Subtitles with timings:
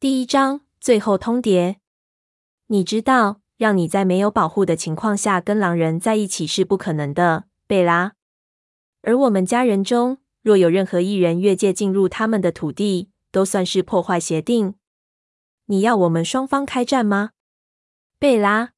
[0.00, 1.76] 第一章最后通牒。
[2.68, 8.12] 你知道，让你在没有保护的情况下跟狼人在一起是不可能的，贝拉。
[9.02, 14.74] 而我们家人中，若有任何一人越界进入他们的土地，都算是破坏协定。
[15.66, 17.32] 你要我们双方开战吗？
[18.18, 18.70] 贝拉，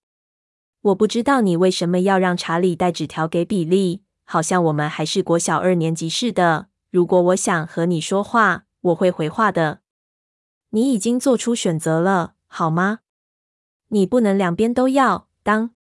[0.80, 6.66] 我不知道你为什么要让查理带纸条给比利，好像我们还是国小二年级似的。
[6.90, 9.81] 如果我想和你说话，我会回话的。
[10.74, 13.00] 你已经做出选择了，好吗？
[13.88, 15.28] 你不能两边都要。
[15.42, 15.74] 当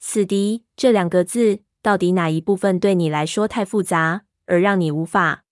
[0.00, 5.44] 死敌这两个字，到底哪一部分对你来说太复杂，而让你无法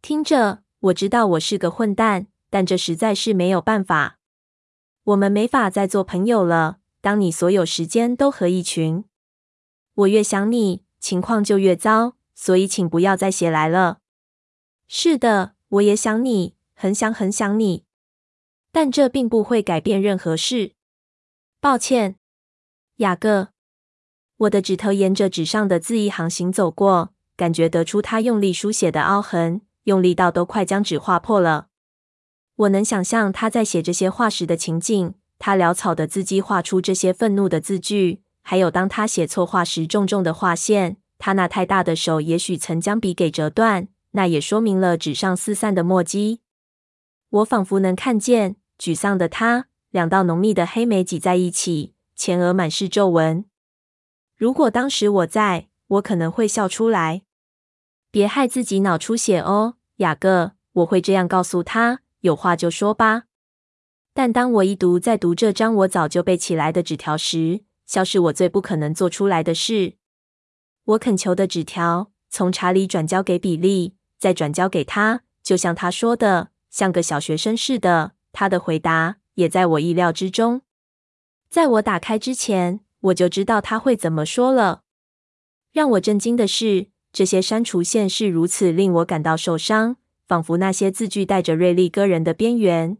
[0.00, 0.62] 听着？
[0.80, 4.18] 我知道我是个混蛋，但这实在是没有办法。
[5.02, 6.78] 我们没法再做朋友了。
[7.00, 9.04] 当你所有时间都和一群，
[9.94, 12.14] 我越想你，情况就越糟。
[12.34, 13.98] 所以，请不要再写来了。
[14.86, 17.84] 是的，我也想你，很想很想你，
[18.72, 20.72] 但这并不会改变任何事。
[21.60, 22.16] 抱歉，
[22.96, 23.48] 雅各。
[24.38, 31.66] 我的指头沿着纸上的字一行行走过，感觉得出他用力书写的凹痕，用力到都快将纸划破了。
[32.56, 40.96] 我能想象他在写这些话时的情景，他潦草的字迹画出这些愤怒的字句，还有当他写错话时重重的划线。
[41.18, 46.40] 他那太大的手也许曾将笔给折断，那也说明了纸上四散的墨迹。
[47.30, 53.44] 我仿佛能看见沮丧的他，两道浓密的黑眉挤在一起，前额满是皱纹。
[54.36, 57.22] 如果当时我在，我可能会笑出来。
[58.10, 62.00] 别害自己脑出血哦，雅各，我会这样告诉他。
[62.20, 63.24] 有话就说吧。
[64.12, 69.94] 但当我一读再读这张我早就背起来的纸条时，笑是我最不可能做出来的事。
[70.84, 78.12] 我恳求的纸条从查理转交给比利，再转交给他，就像他说的，像个小学生似的。
[78.32, 80.62] 他的回答也在我意料之中。
[81.48, 84.82] 在我打开之前，我就知道他会怎么说了。
[85.72, 92.96] 让我震惊的是，这些删除线是如此令我感到受伤，仿佛那些字句带着锐利割人的边缘。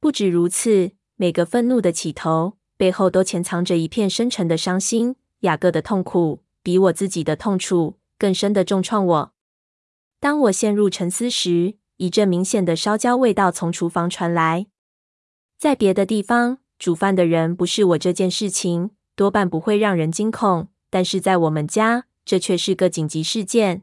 [0.00, 5.16] 不止如此，每个愤怒的起头背后都潜藏着一片深沉的伤心。
[5.40, 6.42] 雅各的痛苦。
[6.62, 9.32] 比我自己的痛楚更深的重创我。
[10.18, 14.66] 当我陷入沉思时，一阵明显的烧焦味道从厨房传来。
[15.58, 20.68] 在别的地方，煮饭的人不是我这件事情，多半不会让人惊恐。
[20.88, 23.82] 但是在我们家，这却是个紧急事件。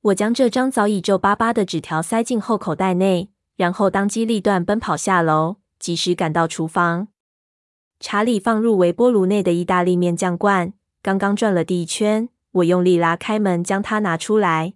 [0.00, 7.08] 我将这张早已皱巴巴的纸条塞进后口袋内，然后当机立断奔跑下楼，及时赶到厨房。
[8.00, 10.72] 查理放入微波炉内的意大利面酱罐。
[11.02, 14.72] 刚刚转了第一圈，我用力拉开门，将它拿出来。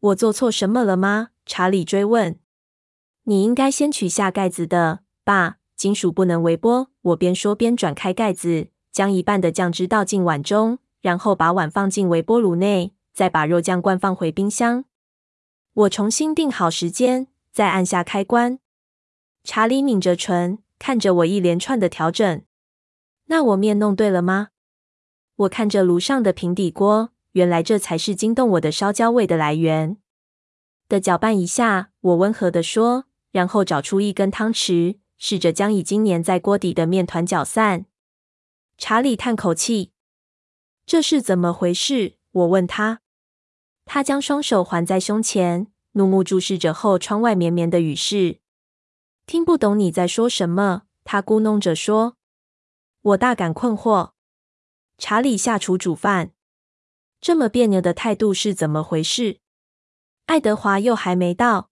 [0.00, 1.30] 我做错什么了吗？
[1.46, 2.38] 查理追问。
[3.24, 5.58] 你应该先取下盖子的，爸。
[5.76, 6.88] 金属不能微波。
[7.02, 14.84] 我边说边转开盖子，将一半的酱汁倒进碗中，然后把碗放进微波炉内，再把肉酱罐放回冰箱。
[15.74, 18.60] 我重新定好时间，再按下开关。
[19.42, 22.42] 查理抿着唇，看着我一连串的调整。
[23.26, 24.48] 那我面弄对了吗？
[25.36, 29.98] 我看着炉上的平底锅，原来这才是惊动我的烧焦味的来源。
[30.88, 37.86] 的搅拌一下，我温和地说，然后找出一根汤匙，试着将已经粘在锅底的面团搅散。
[38.76, 39.92] 查理叹口气
[40.84, 43.00] ：“这是怎么回事？”我问他。
[43.84, 48.40] 他将双手环在胸前，怒目注视着后窗外绵绵的雨势。
[49.26, 52.16] 听不懂你在说什么，他咕哝着说。
[53.02, 54.12] 我大感困惑。
[54.96, 56.32] 查理下厨煮饭，
[57.20, 59.40] 这么别扭的态度是怎么回事？
[60.26, 61.70] 爱德华又还没到。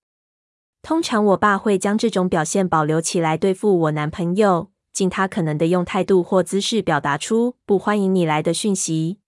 [0.83, 9.19] 通常我爸会将这种表现保留起来对付我男朋友，尽他可能的用态度或姿势表达出不欢迎你来的讯息。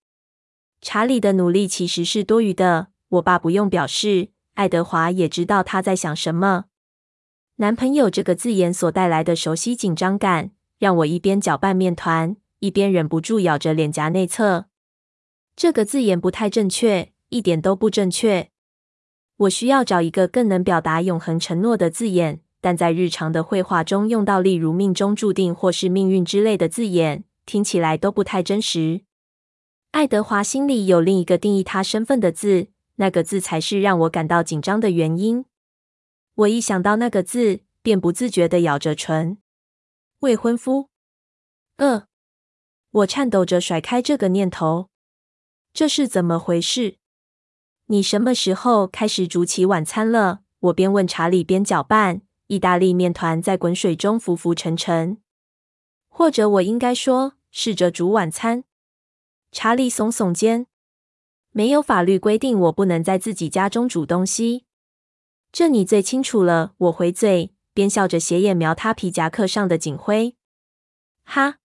[0.80, 6.64] 查理的努力其实是多余的，我爸不用表示，爱德华也知道他在想什么。
[7.56, 12.36] 男朋友这个字眼所带来的熟悉紧张感，让我一边搅拌面团。
[12.60, 14.68] 一边忍不住咬着脸颊内侧，
[15.54, 18.50] 这个字眼不太正确，一点都不正确。
[19.36, 29.02] 我需要找一个更能表达永恒承诺的字眼，但在日常的绘画中用到，例如“命中注定”或是“命运”之类的字眼，听起来都不太真实。
[29.90, 35.44] 爱德华心里有另一个定义他身份的字，那个字才是让我感到紧张的原因。
[36.36, 39.38] 我一想到那个字，便不自觉地咬着唇。
[40.20, 40.88] 未婚夫，
[41.76, 42.06] 呃。
[42.90, 44.88] 我颤抖着甩开这个念头，
[45.72, 46.98] 这是怎么回事？
[47.94, 50.40] 你什么时候开始煮起晚餐了？
[50.58, 55.18] 我边问查理边搅拌，意大利面团在滚水中浮浮沉沉。
[56.08, 58.64] 或者我应该说，试着煮晚餐。
[59.52, 60.66] 查理耸耸肩。
[61.52, 64.64] 没有法律规定我不能在自己家中煮东西。
[65.52, 66.72] 这你最清楚了。
[66.78, 70.34] 我回嘴，边笑着斜眼瞄他皮夹克上的警徽。
[71.22, 71.58] 哈，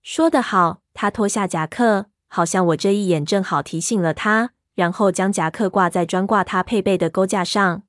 [0.00, 0.80] 说得好。
[0.94, 7.82] 他脱下夹克，好像我这一眼正好提醒了他，然后将夹克挂在专挂他配备的钩架上。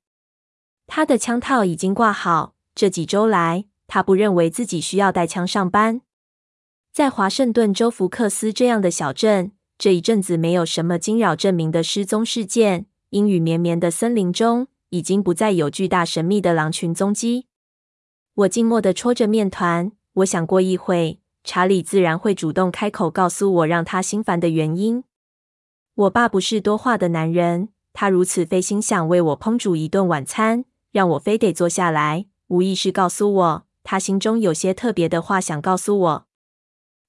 [0.86, 2.54] 他的枪套已经挂好。
[2.74, 6.00] 这几周来，他不认为自己需要带枪上班。
[6.92, 12.86] 在华盛顿州福克斯这样的小镇，这一阵子没有什么惊扰镇民的失踪事件。
[13.10, 17.46] 阴雨绵绵的森林中，已经不再有巨大神秘的狼群踪迹。
[18.34, 19.92] 我静默地戳着面团。
[20.14, 25.04] 我想过一会，查理自然会主动开口告诉我让他心烦的原因。
[25.94, 32.26] 我爸不是多话的男人，他如此费心想为我烹煮一顿晚餐，让我非得坐下来。
[32.48, 36.26] 无意识告诉我，他心中有些特别的话想告诉我。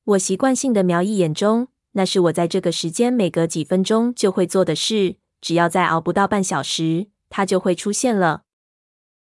[0.04, 5.16] 我习惯性的瞄一眼钟，那是我在这个时间每隔几分钟就会做的事。
[5.42, 8.44] 只要再熬不到半小时，他就会出现了。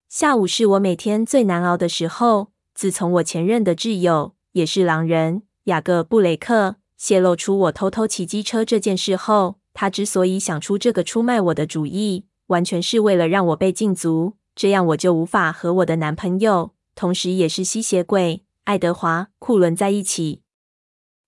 [0.09, 2.51] 下午是我每天最难熬的时候。
[2.75, 14.35] 自从我前任的挚友，也是狼人雅各布雷克泄露出我偷偷骑机车这件事后，他之所以想出这个出卖我的主意，完全是为了让我被禁足。
[14.55, 20.43] 这样我就无法和我的男朋友，同时也是吸血鬼爱德华·库伦在一起。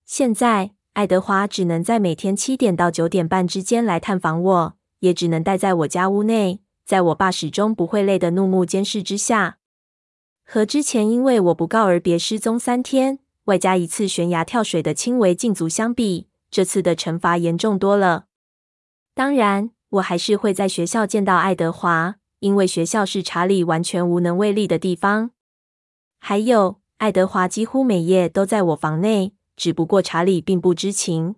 [0.05, 9.57] 现在，爱德华只能在每天七点到九点半之间来探访我，也只能待在我家屋内，在我爸始终不会累的怒目监视之下。
[10.45, 18.25] 和之前因为我不告而别失踪三天，外加一次悬崖跳水的轻微禁足相比，这次的惩罚严重多了。
[19.15, 22.17] 当然，我还是会在学校见到爱德华。
[22.39, 25.31] 因为学校是查理完全无能为力的地方。
[26.19, 31.37] 还有，爱德华几乎每夜都在我房内，只不过查理并不知情。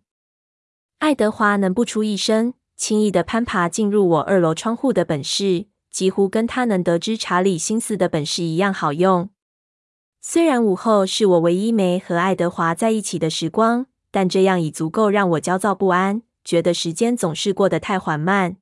[0.97, 9.29] 爱德华能不出一声，轻易地攀爬进入我二楼窗户的本事，几乎跟他能得知查理心思的本事一样好用。
[10.21, 18.57] 虽然午后是我唯一没和爱德华在一起的时光，但这样已足够让我焦躁不安，觉得时间总是过得太缓慢。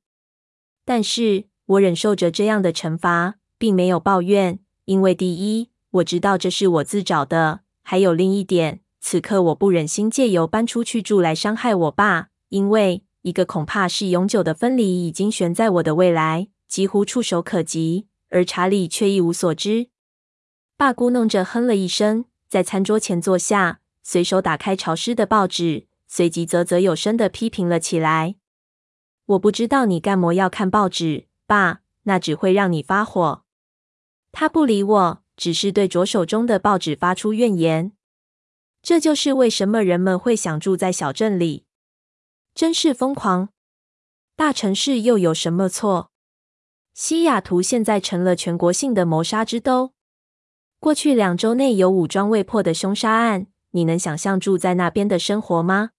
[0.84, 1.46] 但是。
[1.70, 19.88] 我忍受着这样的惩罚，并没有抱怨，因为第一，我知道这是我自找的；还有另一点，此刻我不忍心借由搬出去住来伤害我爸，因为一个恐怕是永久的分离已经悬在我的未来，几乎触手可及，而查理却一无所知。
[20.78, 28.36] 爸咕哝着哼了一声，在餐桌前坐下，随手打开潮湿的报纸，随即啧啧有声地批评了起来
[29.24, 33.44] ：“我不知道你干么要看报纸。”爸，那只会让你发火。
[34.32, 37.92] 他不理我，只是对着手中的报纸发出怨言。
[38.82, 41.64] 这就是为什么人们会想住在小镇里，
[42.54, 43.48] 真是疯狂。
[44.36, 46.10] 大城市又有什么错？
[46.92, 49.95] 西雅图现在成了全国性的谋杀之都。
[50.78, 55.90] 过去两周内有武装未破的凶杀案，你能想象住在那边的生活吗？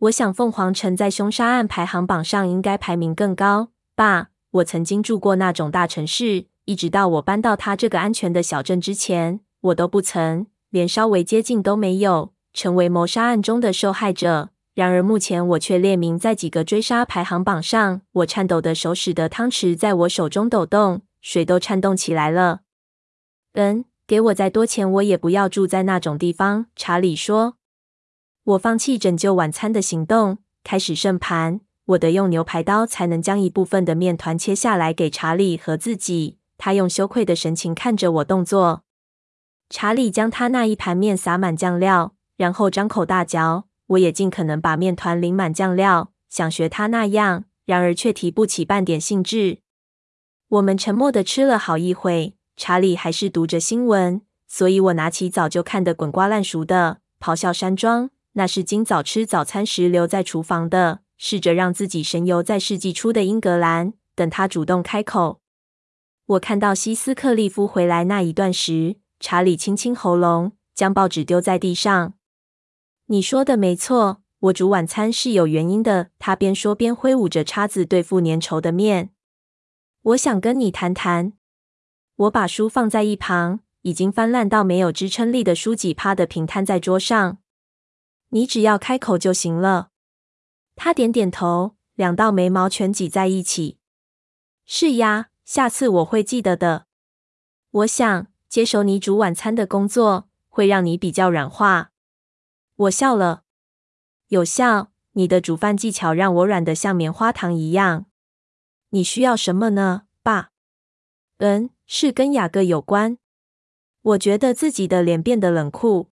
[0.00, 4.28] 我想凤凰城在凶杀案排行榜上应该排名更高，爸。
[4.52, 14.50] 我曾经住过那种大城市，一直到我搬到他这个安全的小镇之前，我都不曾，连稍微接近都没有，成为谋杀案中的受害者。
[14.74, 18.00] 然而目前我却列名在几个追杀排行榜上。
[18.12, 22.60] 我颤抖的手使得汤匙在我手中抖动，水都颤动起来了。
[23.56, 26.66] 嗯，给我再多钱，我也不要住在那种地方。
[26.76, 27.56] 查理说。
[28.44, 31.60] 我放弃拯救晚餐的行动，开始盛盘。
[31.86, 36.38] 我得用牛排刀才能将一部分的面团切下来给查理和自己。
[36.58, 38.82] 他用羞愧的神情看着我动作。
[39.70, 43.64] 查理将他那一盘面撒满酱料，然后张口大嚼。
[43.88, 49.60] 我也尽可能把面团淋满酱料，想学他那样，然而却提不起半点兴致。
[50.48, 61.00] 我们沉默的吃了好一会，查理还是读着新闻，所以我拿起早就看得滚瓜烂熟的《咆哮山庄》，那是今早吃早餐时留在厨房的。
[61.18, 65.40] 试着让自己神游在世纪初的英格兰，等他主动开口。
[66.26, 72.12] 我看到希斯克利夫回来那一段时，查理清清喉咙，将报纸丢在地上。
[73.06, 76.10] 你说的没错，我煮晚餐是有原因的。
[76.18, 79.08] 他边说边挥舞着叉子对付粘稠的面。
[80.02, 81.32] 我想跟你谈谈。
[82.16, 87.38] 我把书放在一旁，已经翻烂到没有支撑力的书籍啪的平摊在桌上。
[88.30, 89.90] 你只要开口就行了。
[90.74, 93.78] 他点点头，两道眉毛全挤在一起。
[94.64, 96.86] 是呀，下次我会记得的。
[97.70, 101.92] 我想接手你煮晚餐的工作会让你比较软化。
[102.76, 103.44] 我笑了，
[104.28, 104.92] 有效。
[105.12, 108.04] 你的煮饭技巧让我软得像棉花糖一样。
[108.90, 110.50] 你需要什么呢，爸？
[111.38, 113.18] 嗯，是跟雅各有关。
[114.02, 116.10] 我觉得自己的脸变得冷酷。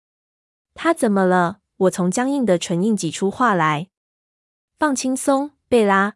[0.73, 1.59] 他怎么了？
[1.77, 3.89] 我从僵硬的唇印挤出话来。
[4.77, 6.15] 放轻松，贝拉。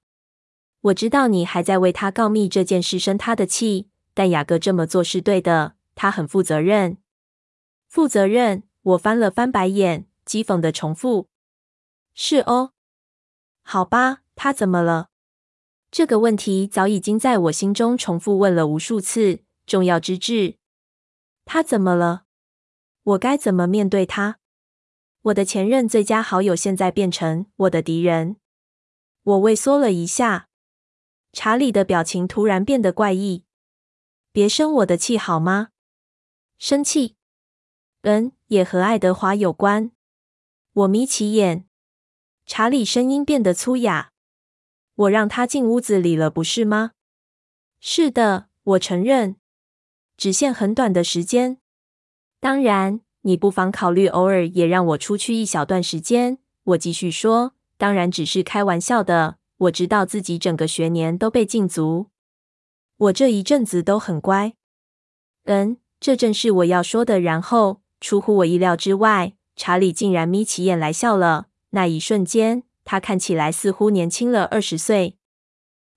[0.82, 5.76] 我知道你还在为他告密这件事生他的气，但雅各这么做是对的。
[5.96, 6.98] 他很负责任。
[7.88, 8.64] 负责任？
[8.82, 11.28] 我翻了翻白眼，讥讽的重复
[12.14, 12.74] ：“是哦。”
[13.64, 15.10] 好吧，他怎么了？
[15.90, 19.40] 这个问题早已经在我心中重复问了无数次。
[19.66, 20.58] 重要之至，
[21.44, 22.26] 他怎么了？
[23.04, 24.40] 我该怎么面对他？
[25.22, 28.36] 我的前任最佳好友现在变成我的敌人。
[29.24, 30.50] 我畏缩了一下。
[31.34, 33.44] 查理的表情突然变得怪异。
[34.32, 35.70] 别生我的气好吗？
[36.58, 37.16] 生气？
[38.02, 39.92] 嗯，也和爱德华有关。
[40.74, 41.68] 我眯起眼。
[42.46, 44.12] 查理声音变得粗哑。
[44.94, 46.92] 我让他进屋子里了，不是吗？
[47.80, 49.38] 是的，我承认。
[50.18, 51.58] 只限很短的时间。
[52.40, 56.38] 当然，你不妨考虑偶尔也让我出去一小段时间。
[56.64, 59.38] 我继续说，当然只是开玩笑的。
[59.58, 62.08] 我知道自己整个学年都被禁足。
[62.98, 64.54] 我这一阵子都很乖。
[65.46, 67.20] 嗯，这正是我要说的。
[67.20, 71.48] 然后，出乎我意料之外，查理竟然眯起眼来笑了。
[71.72, 75.18] 那一瞬间，他看起来似乎年轻了二十岁。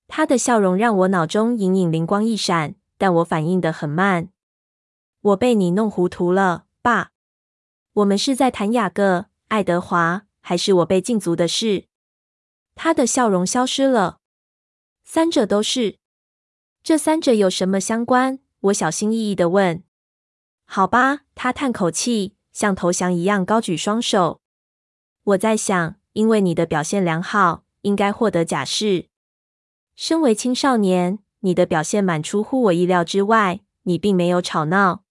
[0.07, 4.29] 他的笑容让我脑中隐隐灵光一闪，但我反应得很慢。
[5.21, 7.13] 我被你弄糊涂了，爸。
[7.95, 11.87] 我们是在谈雅各、爱德华，还是我被禁足的事？
[12.75, 14.19] 他的笑容消失了。
[15.05, 15.99] 三者都是。
[16.83, 18.39] 这三者有什么相关？
[18.61, 19.83] 我小心翼翼地问。
[20.65, 24.41] 好吧，他叹口气，像投降一样高举双手。
[25.25, 29.09] 我在想，因为你的表现良好，应该获得假释。
[29.97, 33.61] 身为青少年，你的表现蛮出乎我意料之外。
[33.85, 35.03] 你并没有吵闹。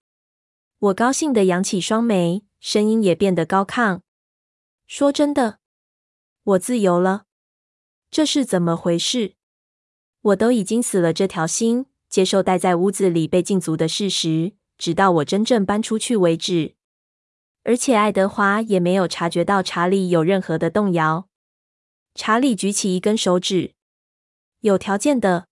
[0.77, 4.01] 我高兴的扬起双眉，声音也变得高亢。
[4.85, 5.57] 说真的，
[6.43, 7.23] 我自由了。
[8.11, 9.33] 这是怎么回事？
[10.21, 16.75] 我都已经死了这条心，接受待在屋子里被禁足的事实，直到我真正搬出去为止。
[17.63, 21.27] 而且爱德华也没有察觉到查理有任何的动摇。
[22.13, 23.73] 查理举起一根手指，
[24.59, 25.46] 有条件的。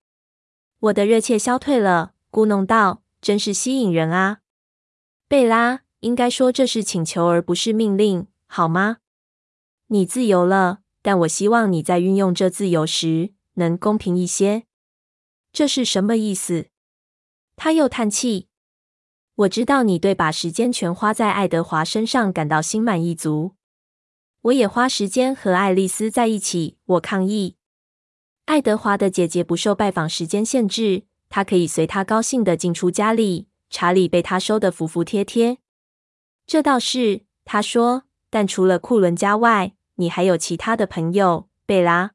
[0.79, 4.39] 我的热切消退了，咕哝道：“真是吸引人啊，
[5.27, 5.81] 贝拉。
[6.01, 8.97] 应该说这是请求而不是命令，好吗？
[9.87, 14.65] 你自由了，但我希望你在运用这自由时能公平一些。
[15.51, 16.67] 这是什么意思？”
[17.55, 18.49] 他又叹气。
[19.35, 23.55] 我知道你对把时间全花在爱德华身上感到心满意足。
[24.41, 26.77] 我也花时间和爱丽丝在一起。
[26.85, 27.55] 我抗议。
[28.45, 33.47] 爱德华的姐姐不受拜访时间限制，她可以随她高兴地进出家里。
[33.71, 35.57] 查理被她收得服服帖帖。
[36.45, 38.03] 这倒是，他说。
[38.29, 42.11] 但除了库伦家外，你还有其他的朋友，贝拉。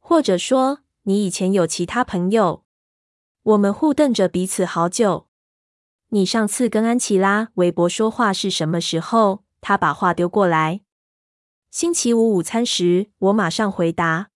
[0.00, 2.64] 或者说，你以前有其他朋友。
[3.42, 5.28] 我们互瞪着彼此好久。
[6.08, 9.44] 你上次跟安琪拉·韦伯说话是什么时候？
[9.60, 10.80] 他把话丢过来。
[11.70, 14.30] 星期五午餐时，我马上回答。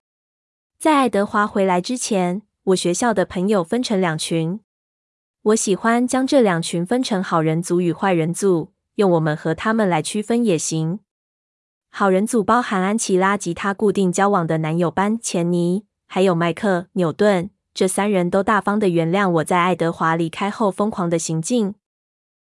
[0.81, 4.61] 在爱德华回来之前，我学校的朋友分成两群。
[5.43, 11.01] 我喜欢将这两群分成好人组与坏人组，用我们和他们来区分也行。
[11.91, 17.51] 好人组包含安琪拉及她固定交往的男友班钱尼，还有麦克·纽顿。
[17.75, 21.75] 这三人都大方的原谅我在爱德华离开后疯狂的行径。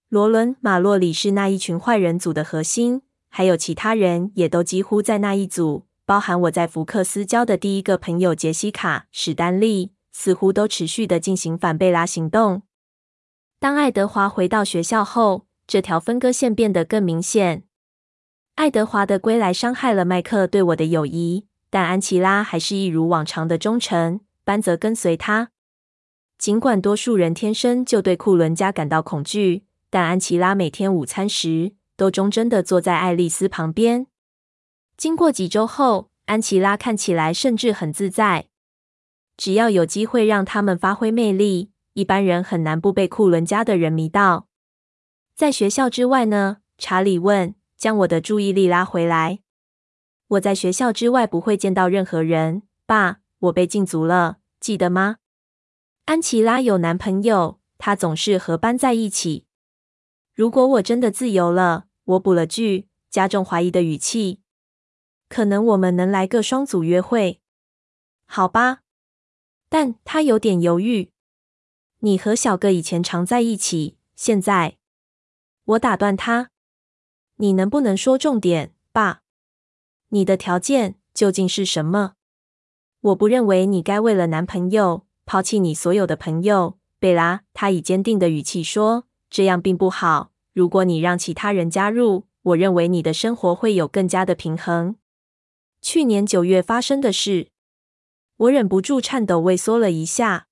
[0.07, 12.63] 罗伦·马洛里是那一群坏人组的核心，还有其他人也都几乎在那一组，包含我在福克斯交的第一个朋友杰西卡·史丹利，似乎都持续的进行反贝拉行动。
[13.59, 17.63] 当爱德华回到学校后，这条分割线变得更明显。
[18.55, 24.19] 爱德华的归来伤害了麦克对我的友谊，但安琪拉还是一如往常的忠诚。
[24.43, 25.51] 班则跟随他。
[26.37, 34.07] 尽管多数人天生就对库伦家感到恐惧，但安琪拉每天午餐时都忠贞地坐在爱丽丝旁边。
[35.03, 38.47] 经过几周后，安琪拉看起来甚至很自在。
[39.35, 44.47] 只要有机会让他们发挥魅力，一般人很难不被库伦家的人迷到。
[45.35, 46.59] 在学校之外呢？
[46.77, 49.41] 查理问，将我的注意力拉回来。
[50.29, 53.17] 我在学校之外不会见到任何人，爸。
[53.39, 55.17] 我被禁足了，记得吗？
[56.05, 59.47] 安琪拉有男朋友，他总是和班在一起。
[60.33, 64.39] 如果我真的自由了，我补了句，加重怀疑的语气，
[65.33, 67.41] 可能我们能来个双组约会，
[68.27, 68.81] 好吧？
[69.67, 71.09] 但他有点犹豫。
[72.01, 74.77] 你和小哥以前常在一起，现在……
[75.65, 76.51] 我打断他，
[77.37, 79.23] 你能不能说重点，爸？
[80.09, 82.13] 你的条件究竟是什么？
[83.01, 87.41] 我不认为你该为了男朋友抛弃你所有的朋友，贝拉。
[87.55, 90.31] 他以坚定的语气说：“这样并不好。
[90.53, 94.97] 如果你让其他人加入，我认为你的生活会有更加的平衡。”
[95.83, 97.49] 去年九月发生的事，
[98.37, 100.47] 我忍不住颤抖，畏缩了一下。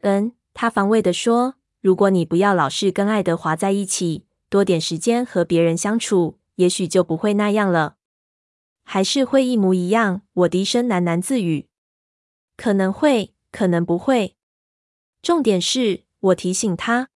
[0.00, 7.96] 嗯，他防卫地说：“如果你不要老是跟爱德华在一起，多点时间和别人相处，也许就不会那样了。”
[8.82, 10.22] 还是会一模一样。
[10.32, 11.68] 我低声喃喃自语
[12.58, 14.34] ：“可能会，可能不会。
[15.22, 17.10] 重点是，我提醒他，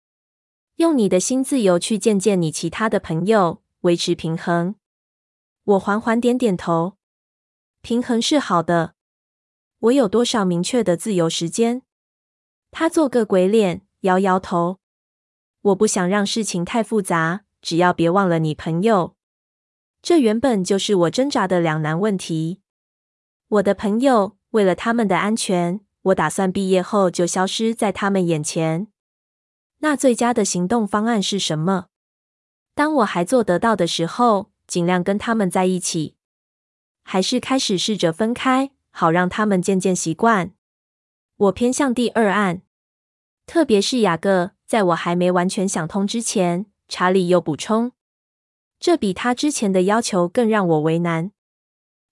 [0.76, 4.76] 用你的新自由去见见你其他的朋友，维持平衡。”
[5.66, 6.98] 我缓缓点点头。
[7.84, 8.96] 平衡是好的。
[9.80, 11.82] 我有多少明确的自由时间？
[12.72, 14.80] 他做个鬼脸，摇摇头。
[15.60, 19.18] 我不想让事情太复杂，只要别忘了你朋友。
[20.02, 22.62] 这原本就是我挣扎的两难问题。
[23.50, 28.88] 我的朋友，为了他们的安全，我打算毕业后就消失在他们眼前。
[29.80, 31.88] 那最佳的行动方案是什么？
[32.74, 36.16] 当我还做得到的时候，尽量跟他们在一起，
[37.04, 40.54] 还是开始试着分开，好让他们渐渐习惯？
[41.36, 42.62] 我偏向第二案，
[43.46, 44.52] 特别是雅各。
[44.66, 47.92] 在我还没完全想通之前，查理又补充。
[48.80, 51.32] 这比他之前的要求更让我为难。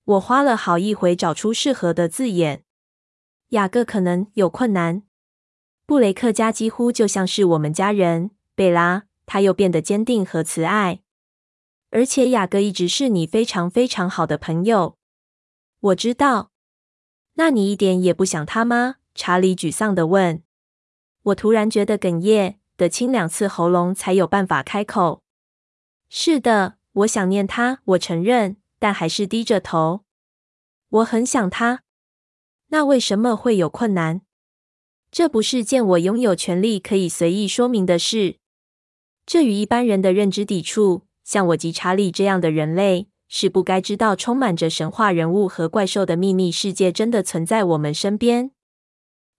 [0.03, 2.63] 我花了好一会找出适合的字眼。
[3.49, 5.03] 雅各可能有困难。
[5.87, 8.31] 布雷克家几乎就像是我们家人。
[8.53, 11.00] 贝拉，他又变得坚定和慈爱。
[11.91, 14.97] 而且雅各一直是你非常非常好的朋友。
[15.79, 16.51] 我知道。
[17.35, 18.95] 那你一点也不想他吗？
[19.15, 20.43] 查理沮丧地问。
[21.23, 25.23] 我突然觉得哽咽，得清两次喉咙才有办法开口。
[26.09, 30.03] 是的，我想念他，我承认，但还是低着头。
[30.89, 31.83] 我很想他。
[32.67, 34.21] 那为什么会有困难？
[35.09, 38.37] 这不是件我拥有权利可以随意说明的事。
[39.25, 41.03] 这与一般人的认知抵触。
[41.31, 48.51] 像我及查理这样的人类，是不该知道充满着神话人物和怪兽的秘密世界真的存在我们身边。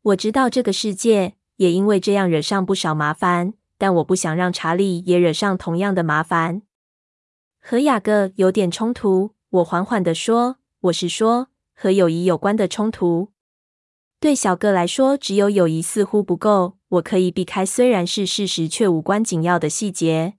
[0.01, 3.53] 我知道这个世界，也因为这样惹上不少麻烦。
[3.77, 6.63] 但我不想让查理也惹上同样的麻烦。
[7.61, 10.57] 和雅各有点冲突，我缓缓地说
[10.89, 13.33] ：“我是说和友谊有关的冲突。
[14.19, 16.79] 对小个来说，只有友谊似乎不够。
[16.89, 20.39] 我可以避开虽然是事实却无关紧要的细节。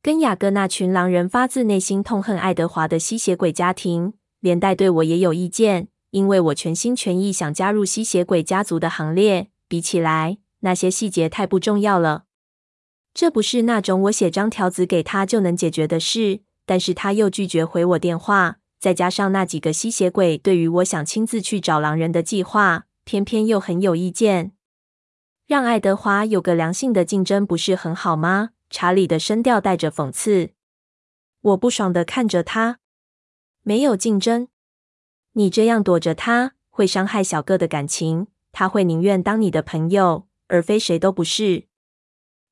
[0.00, 9.48] 跟雅各那群狼人发自内心痛恨爱德华的吸血鬼家庭，连带对我也有意见，因为我全心全意想加入吸血鬼家族的行列。
[9.66, 12.24] 比起来，那些细节太不重要了。”
[13.12, 24.52] 这不是那种我写张条子给他就能解决的事，但是他又拒绝回我电话，再加上那几个吸血鬼对于我想亲自去找狼人的计划，偏偏又很有意见。
[25.48, 28.50] 让爱德华有个良性的竞争不是很好吗？
[28.70, 30.50] 查理的声调带着讽刺。
[31.40, 32.80] 我不爽地看着他，
[33.62, 34.48] 没有竞争，
[35.32, 41.68] 你这样躲着他会伤害小个的感情，他会宁愿当你的朋友，而非谁都不是。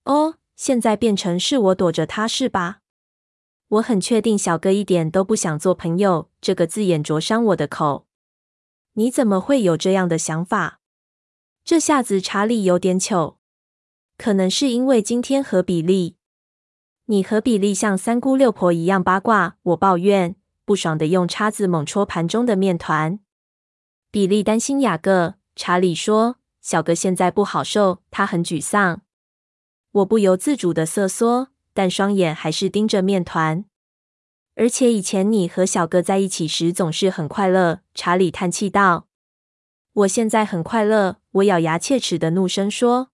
[0.04, 0.38] 哦。
[0.56, 2.80] 现在变成是我躲着他，是吧？
[3.68, 6.30] 我很确定小哥一点都不想做朋友。
[6.40, 8.06] 这个字眼灼伤我的口。
[8.94, 10.80] 你怎么会有这样的想法？
[11.62, 13.38] 这下子查理有点糗。
[14.18, 16.16] 可能是因为今天和比利，
[17.06, 19.56] 你和比利像三姑六婆一样八卦。
[19.62, 23.20] 我抱怨，不爽的用叉子猛戳盘中的面团。
[24.10, 25.34] 比利担心雅各。
[25.54, 29.00] 查理说：“小哥现在不好受，他很沮丧。”
[29.92, 33.64] 我不由自主的瑟缩，但双眼还是盯着面团。
[34.54, 37.80] 而且以前你和小哥在一起时总是很快乐。
[37.94, 39.06] 查理叹气道
[39.94, 43.10] ：“我现在很快乐。”我咬牙切齿的怒声说：“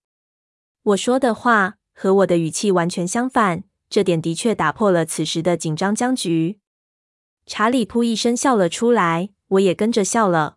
[0.82, 6.58] 我说的话和我的语气完全相反。”这点的确打破了此时的紧张僵局。
[7.44, 10.56] 查理噗一声笑了出来，我也跟着笑了。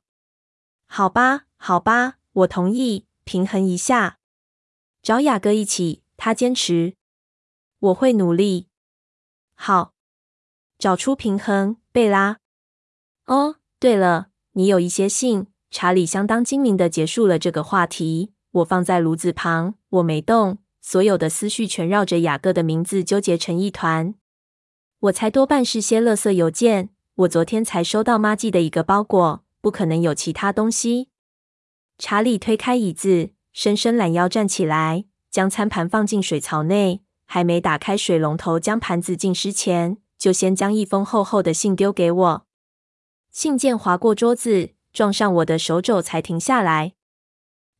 [0.87, 4.19] 好吧，好吧，我同意，平衡一下，
[5.01, 6.03] 找雅各一起。
[6.15, 6.95] 他坚持，
[7.77, 8.69] 我会努力。
[9.55, 9.93] 好，
[10.77, 12.37] 找出平衡，贝拉。
[13.25, 15.47] 哦，对了，你有一些信。
[15.69, 18.31] 查理相当精明的结束了这个话题。
[18.55, 24.15] 我放在炉子旁，我没动，所有的思绪全绕着雅各的名字纠结成一团。
[24.99, 26.89] 我猜多半是些垃圾邮件。
[27.15, 31.09] 我昨天才收到妈寄的一个包裹，不可能有其他东西。
[31.97, 42.45] 查理推开椅子，伸伸懒腰站起来，将餐盘放进水槽内，还没打开水龙头将盘子浸湿前，就先将一封厚厚的信丢给我。
[43.31, 46.93] 信件划过桌子，撞上我的手肘才停下来。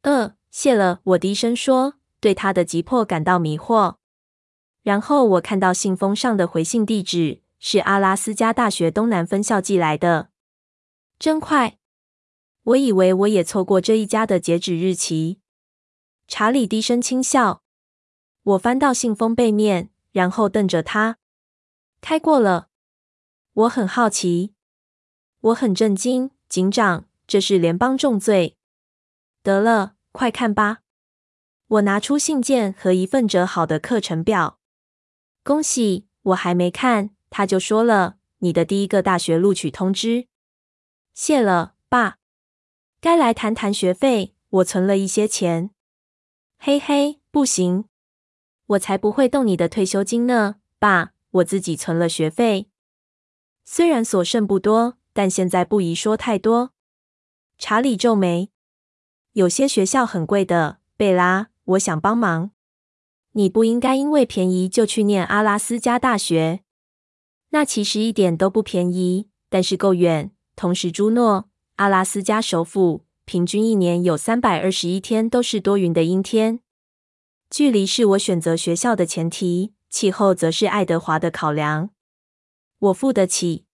[0.04, 3.98] 呃，谢了，我低声说，对他的急迫感到迷惑。
[4.84, 7.42] 然后我看到信封上的回信地址。
[7.60, 10.30] 是阿拉斯加大学东南分校寄来的，
[11.20, 11.78] 真快！
[12.64, 15.42] 我以为我也错过这一家的截止日期。
[16.28, 17.64] 查理低声轻笑。
[18.44, 21.18] 我翻到信封背面，然后瞪着他。
[22.00, 22.70] 开过了。
[23.54, 24.54] 我很好奇。
[25.42, 28.58] 我很震惊，警长，这是联邦重罪。
[29.42, 30.80] 得了，快看吧。
[31.68, 34.60] 我拿出信件和一份折好的课程表。
[35.44, 37.12] 恭喜，我还没看。
[37.30, 40.28] 他就说了：“你的第一个大学录取通知。”
[41.14, 42.18] 谢了，爸。
[43.02, 44.34] 该来谈谈学费。
[44.50, 45.72] 我存了一些钱。
[46.58, 47.86] 嘿嘿，不行，
[48.68, 51.12] 我才不会动你的退休金呢，爸。
[51.32, 52.70] 我自己存了学费，
[53.66, 56.72] 虽然所剩不多，但现在不宜说太多。
[57.58, 58.52] 查理皱眉
[59.36, 61.50] ：“有些学校很贵的，贝拉。
[61.66, 62.52] 我想帮忙。
[63.34, 66.62] 你不应该因为便宜就去念阿拉斯加大学。”
[67.52, 70.32] 那其实一点都不便宜，但是够远。
[70.56, 76.62] 同时，朱诺，阿拉斯加首府，平均一年有三百二十一天都是多云的阴天。
[77.50, 81.90] 距离是我选择学校的前提，气候则是爱德华的考量。
[82.80, 83.66] 我付得起。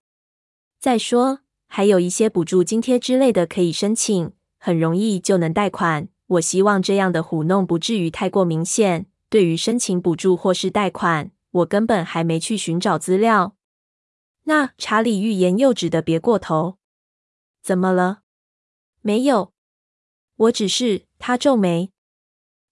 [0.80, 6.08] 再说，还有一些补助津贴之类的可以申请，很容易就能贷款。
[6.28, 9.08] 我希望这样的糊弄不至于太过明显。
[9.28, 13.56] 对于申请补助或是贷款，我根本还没去寻找资料。
[14.43, 16.78] 那查理欲言又止的别过头，
[17.63, 18.21] 怎么了？
[19.02, 19.52] 没有，
[20.36, 21.08] 我只是……
[21.17, 21.91] 他皱眉，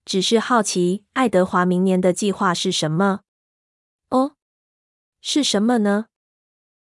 [0.06, 3.21] 只是好奇爱德华明年的计划是什么？
[4.10, 4.36] 哦，
[5.21, 6.08] 是什么呢？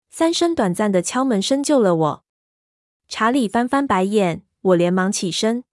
[0.10, 2.26] 三声短暂的敲门声救了我。
[3.10, 5.64] 查理翻翻白眼，我连忙起身。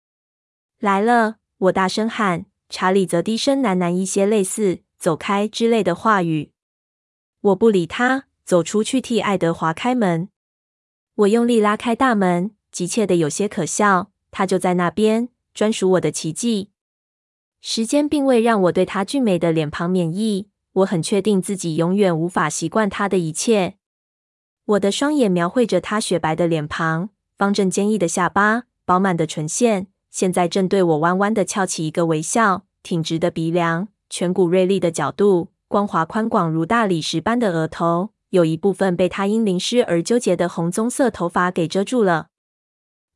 [0.79, 2.47] 来了，我大声喊。
[2.69, 6.53] 查理则低声喃喃一些类似“走开”之类的话语。
[7.41, 8.25] 我不理他。
[8.45, 10.29] 走出去替爱德华开门，
[11.15, 14.11] 我用力拉开大门，急切的有些可笑。
[14.33, 16.71] 他就在那边，专属我的奇迹。
[17.61, 23.77] 时间并未让我对他俊美的脸庞免疫，我很确定自己永远无法习惯他的一切。
[24.65, 38.11] 我的双眼描绘着他雪白的脸庞，方正坚毅的下巴，饱满的唇线，现在正对我弯弯的翘起一个微笑，挺直的鼻梁，颧骨锐利的角度，光滑宽广如大理石般的额头。
[38.31, 42.29] 有一部分被他因淋湿而纠结的红棕色头发给遮住了。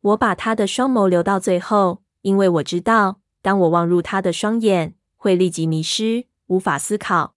[0.02, 7.34] 我把他的双眸留到最后，因为我知道，当我望入他的双眼，会立即迷失，无法思考。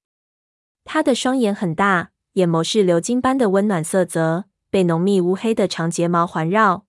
[0.84, 6.84] 他的双眼很大，眼眸是鎏金般的温暖色泽，被浓密乌黑的长睫毛环绕。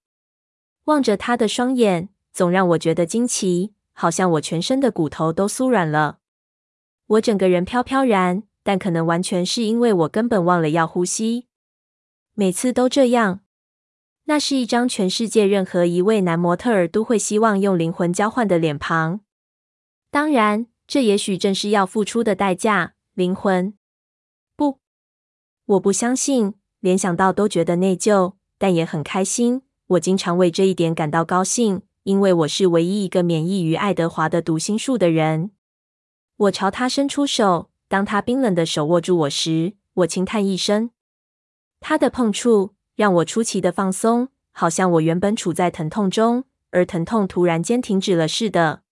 [0.84, 6.18] 望着他的双眼，总让我觉得惊奇，好像我全身的骨头都酥软了。
[7.06, 8.44] 我整个人飘飘然。
[8.62, 11.46] 但可能完全是因为我根本忘了要呼吸，
[12.34, 13.40] 每次都这样。
[14.24, 19.20] 那是一张全世界任何一位男模特儿都会希望用灵魂交换的脸庞。
[20.10, 22.92] 当然，这也许正是要付出的代价。
[23.14, 23.72] 灵魂？
[24.54, 24.78] 不，
[25.64, 26.54] 我不相信。
[26.80, 29.62] 联想到都觉得内疚，但也很开心。
[29.90, 35.50] 我经常为这一点感到高兴，因为我是唯一一个免疫于爱德华的读心术的人。
[36.36, 37.70] 我朝他伸出手。
[37.88, 40.90] 当他冰冷的手握住我时，我轻叹一声。
[41.80, 48.82] 他的碰触让我出奇的放松，好像我原本处在疼痛中，而疼痛突然间停止了似的。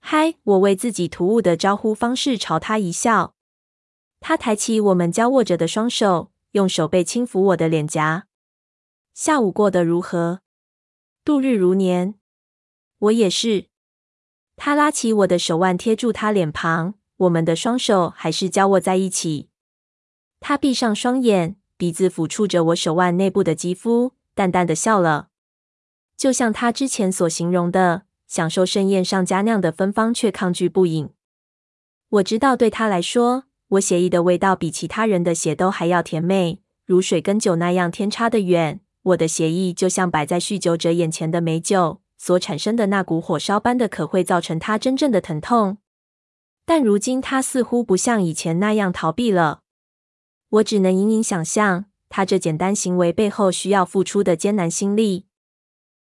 [0.00, 3.32] 嗨，我为自己突兀的招呼方式朝他一笑。
[4.20, 8.26] 他抬起我们交握着的双手，用手背轻抚我的脸颊。
[9.22, 10.40] 下午过得如何？
[11.26, 12.14] 度日如年。
[13.00, 13.66] 我也是。
[14.56, 16.94] 他拉起我的手腕，贴住他脸庞。
[17.18, 19.50] 我们的双手还是交握在一起。
[20.40, 25.28] 他闭上双眼，鼻子抚触着我手腕内部的肌肤，淡淡的笑了，
[26.16, 31.10] 就像他之前所形容的，享受盛宴上佳酿的芬芳，却抗拒不饮。
[32.08, 38.80] 我知道，对他来说，我血液的味道比其他人的血都还要甜美，如水跟酒那样天差得远。
[39.02, 45.78] 我的协议就像摆在酗酒者眼前的美酒，所产生的那股火烧般的渴会造成他真正的疼痛。
[46.66, 49.62] 但如今他似乎不像以前那样逃避了。
[50.50, 55.26] 我只能隐隐想象他这简单行为背后需要付出的艰难心力。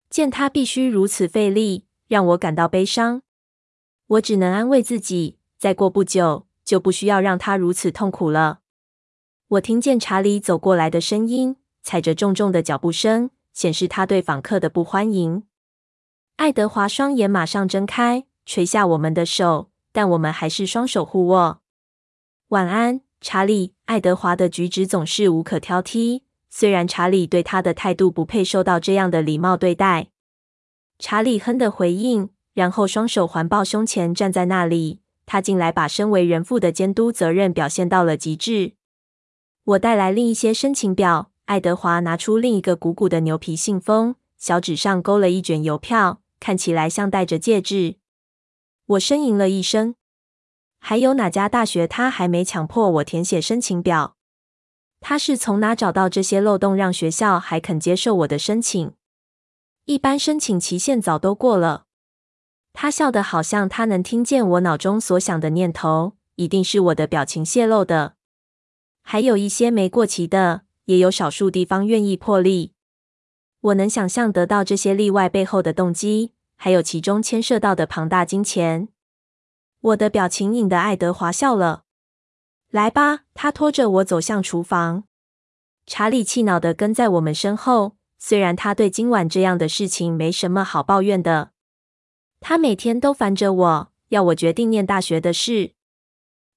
[0.09, 3.23] 见他必须如此费力，让我感到悲伤。
[4.07, 8.61] 我只能安慰自己，再过不久就不需要让他如此痛苦了。
[9.49, 15.45] 我听见查理走过来的声音，踩着重重的脚步声，显示他对访客的不欢迎。
[16.37, 19.71] 爱德华双眼马上睁开，垂下我们的手。
[19.93, 21.61] 但我们还是双手互握。
[22.49, 23.75] 晚安，查理。
[23.85, 30.09] 爱德华的举止总是无可挑剔，虽然查理对他的态度不配受到这样的礼貌对待。
[30.99, 34.99] 查理哼的回应，然后双手环抱胸前站在那里。
[35.27, 38.73] 他近来把身为人父的监督责任表现到了极致。
[39.63, 41.31] 我带来另一些申请表。
[41.47, 47.97] 爱德华拿出另一个鼓鼓的牛皮信封，小纸上勾了一卷邮票，看起来像戴着戒指。
[48.87, 49.95] 我呻吟了一声。
[50.79, 54.17] 还有哪家大学他还没强迫我填写申请表？
[55.01, 58.93] 他是从哪找到这些漏洞，让学校还肯接受我的申请？
[59.85, 61.85] 一般申请期限早都过了。
[62.73, 68.15] 他笑得好像他能听见我脑中所想的念头，一定是我的表情泄露的。
[69.03, 72.73] 还有一些没过期的，也有少数地方愿意破例。
[73.61, 76.33] 我能想象得到这些例外背后的动机。
[76.57, 78.89] 还有其中牵涉到的庞大金钱，
[79.81, 81.83] 我的表情引得爱德华笑了。
[82.71, 85.05] 来吧，他拖着我走向厨房。
[85.85, 91.51] 查理气恼地跟在我们身后，虽然他对今晚这样的事情没什么好抱怨的。
[92.41, 95.73] 他每天都烦着我，要我决定念大学的事。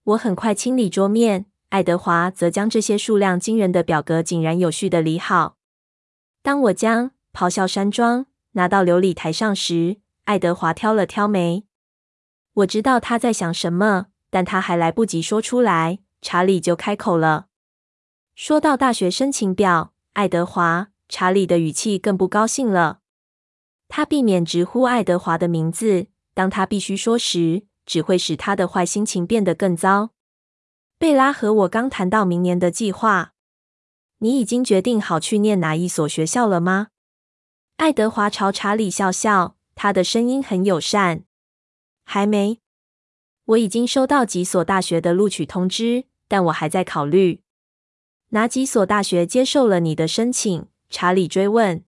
[0.03, 5.57] 我很快清理桌面，爱德华则将这些数量惊人的表格井然有序地理好。
[6.41, 11.65] 当我将咆哮山庄拿到琉璃台上时，爱德华挑了挑眉。
[12.53, 17.47] 我知道他在想什么，但他还来不及说出来，查理就开口了。
[18.33, 22.99] 说到大学申请表，爱德华，查理的语气更不高兴了。
[23.89, 30.11] 他避免直呼爱德华的名字，当他必须说时，只会使他的坏心情变得更糟。
[30.99, 33.33] 贝拉和我刚谈到明年的计划，
[34.17, 36.87] 你已经决定好去念哪一所学校了吗？
[37.75, 41.23] 爱德华朝查理笑笑，他的声音很友善。
[42.03, 42.61] 还没，
[43.45, 47.43] 我已经收到几所大学的录取通知，但我还在考虑。
[48.29, 50.67] 哪几所大学接受了你的申请？
[50.89, 51.83] 查理追问。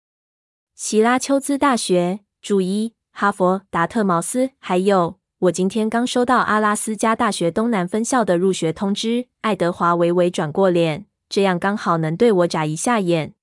[0.75, 9.27] 希拉丘兹大学、注一、哈佛、达特茅斯，还有我今天刚收到阿拉斯加大学东南分校的入学通知。
[9.41, 13.35] 爱德华微微转过脸，这样刚好能对我眨一下眼。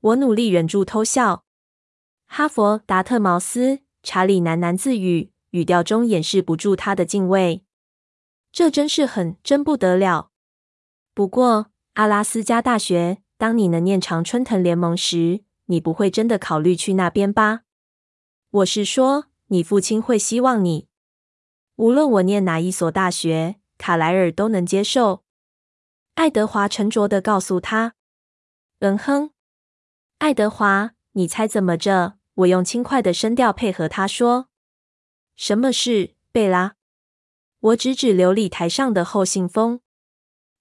[0.00, 1.44] 我努力忍住偷笑。
[2.26, 7.62] 哈佛、达特茅斯，查理喃喃自语，语调中掩饰不住他的敬畏。
[8.50, 10.30] 这真是很真不得了。
[11.14, 17.60] 不过，阿拉斯加大学，当你能念常春藤联盟时，你不会真的考虑去那边吧？
[18.50, 20.88] 我是说，你父亲会希望你，
[21.76, 25.24] 无论我念哪一所大学，卡莱尔都能接受。
[26.14, 27.94] 爱德华沉着地告诉他
[28.78, 29.30] ：“嗯哼，
[30.18, 34.48] 爱德华，你猜怎么着？”我用轻快的声调配合他说
[35.36, 36.74] ：“什么事，贝拉？”
[37.60, 39.80] 我指指琉璃台上的厚信封。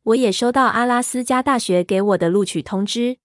[0.04, 3.18] 我也收到阿拉斯加大学给我的录取通知。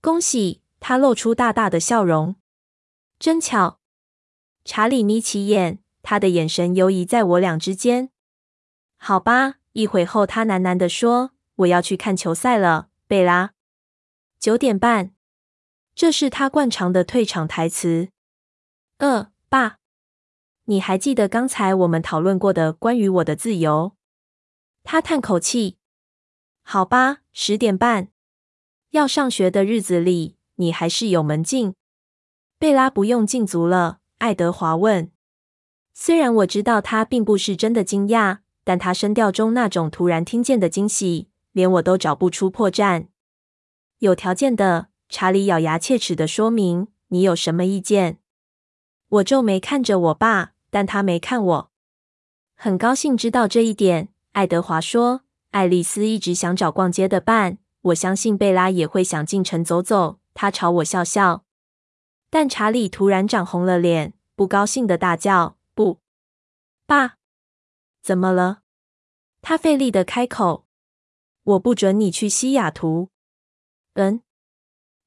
[0.00, 0.62] 恭喜！
[0.80, 2.36] 他露出大大的笑容。
[3.18, 3.80] 真巧。
[4.64, 8.10] 查理眯起眼，他的眼神游移在我俩之间。
[8.96, 9.56] 好吧。
[9.72, 13.52] 一会后，他喃喃地说：“我要去看球赛了，贝拉。
[14.40, 15.14] 九点半。”
[15.94, 18.08] 这是他惯常的退场台词。
[18.96, 19.78] 呃，爸，
[20.64, 23.94] 你还记得刚才我们讨论过的关于我的自由？
[24.82, 25.78] 他叹口气。
[26.62, 28.08] 好吧，十点半。
[28.90, 31.76] 要上学的日子里，你还是有门禁。
[32.58, 35.12] 贝拉不用禁足了，爱德华问。
[36.02, 43.08] 虽然我知道他并不是真的惊讶，但他声调中那种突然听见的惊喜，连我都找不出破绽。
[43.98, 44.86] 有条件的。
[45.10, 48.18] 查理咬牙切齿的说明：“你有什么意见？”
[49.10, 51.70] 我皱眉看着我爸，但他没看我。
[52.54, 61.44] 很高兴知道这一点，爱德华说：“爱丽丝一直想找逛街的伴，我相信贝拉也会想进城走走。”他朝我笑笑，
[62.30, 65.56] 但查理突然涨红了脸，不高兴的大叫：“，
[66.90, 67.18] 爸，
[68.02, 68.62] 怎么了？”
[69.42, 70.66] 他费力地开口
[71.54, 73.10] ：“我不准你去西雅图。”
[73.94, 74.22] 嗯。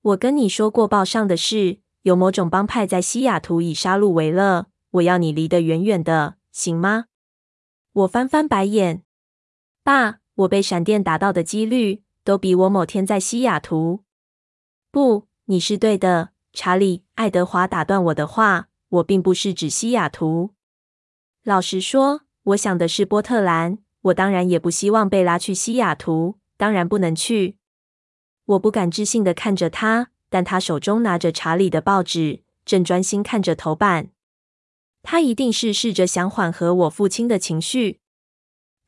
[0.02, 7.08] 我跟你说过报上的事，有某种帮派在西雅图以杀戮为乐，我要你离得远远的，行吗？
[7.92, 9.04] 我翻翻白眼。
[9.84, 14.06] 爸，我被闪电打到的几率都比我某天在西雅图。
[14.90, 17.04] 不，你是对的，查理。
[17.16, 20.54] 爱德华打断我的话，我并不是指西雅图。
[21.44, 23.80] 老实说，我想的是波特兰。
[24.04, 27.58] 我当然也不希望被拉去西雅图，当然不能去。
[28.46, 30.10] 我不敢置信地看着他。
[30.30, 34.10] 但他手中拿着查理的报纸，正专心看着头版。
[35.04, 38.00] 他一定是试着想缓和我父亲的情绪。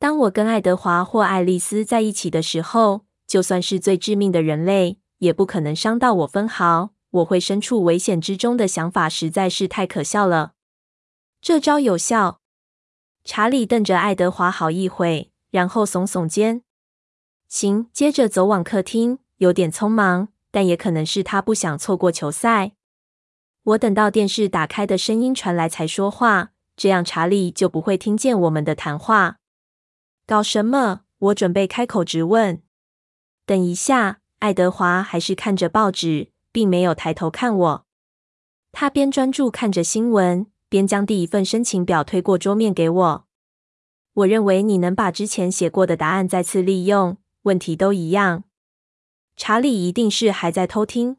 [0.00, 6.90] 当我跟爱德华或爱丽丝在一起的时候，就算是最致命的人类，也不可能伤到我分毫。
[7.10, 10.54] 我会身处危险之中的想法实在是太可笑了。
[11.40, 12.40] 这招有效。
[13.26, 16.62] 查理瞪着爱德华好一会，然后耸耸肩。
[17.48, 20.28] 行，接着走往客厅，有点匆忙。
[20.52, 22.72] 但也可能是他不想错过球赛。
[23.62, 29.36] 我等到电视打开的声音传来才说话，这样查理就不会听见我们的谈话。
[30.26, 31.02] 搞什么？
[31.18, 32.62] 我准备开口直问。
[33.44, 37.86] 等一下，爱德华还是看着报纸，并没有抬头看我。
[38.72, 43.26] 他边专注看着新闻，边将第一份申请表推过桌面给我。
[44.12, 48.44] 我认为你能把之前写过的答案再次利用，问题都一样。
[49.36, 51.16] 查理一定是还在偷听。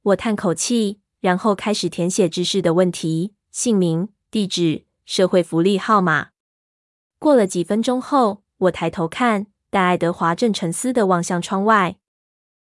[0.00, 6.28] 我叹口气，然后开始填写知识的问题：姓名、地址、社会福利号码。
[7.18, 11.98] 过了几分钟后，我抬头看，但爱德华正沉思地望向窗外。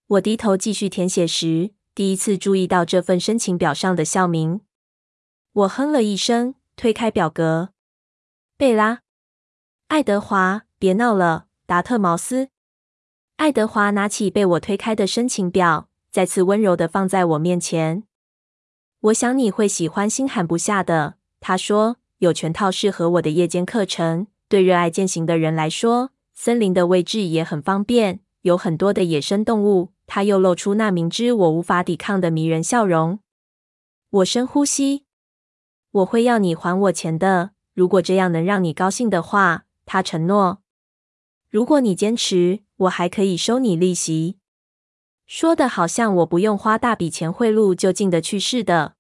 [0.08, 4.62] 我低头继续填写时，第一次注意到这份申请表上的校名。
[5.54, 7.72] 我哼了一声，推开表格。
[8.56, 9.02] 贝拉，
[9.90, 12.48] 爱德华，别闹了，达特茅斯。
[13.36, 18.04] 爱德华拿起被我推开的申请表，再次温柔地放在我面前。
[19.02, 24.28] 我想你会喜欢心寒不下的，他说，有全套适合我的夜间课程。
[24.48, 29.90] 对热爱健行的人来说，森林的位置也很方便，有很多的野生动物。
[30.08, 33.20] 他又露出那明知我无法抵抗的迷人笑容。
[34.12, 35.04] 我深呼吸。
[35.92, 40.62] 我会要你还我钱的，如果这样能让你高兴的话，他承诺。
[41.50, 44.38] 如果你坚持，我还可以收你利息。
[45.26, 48.96] 说的好像我不用花大笔钱贿赂就进得去似的，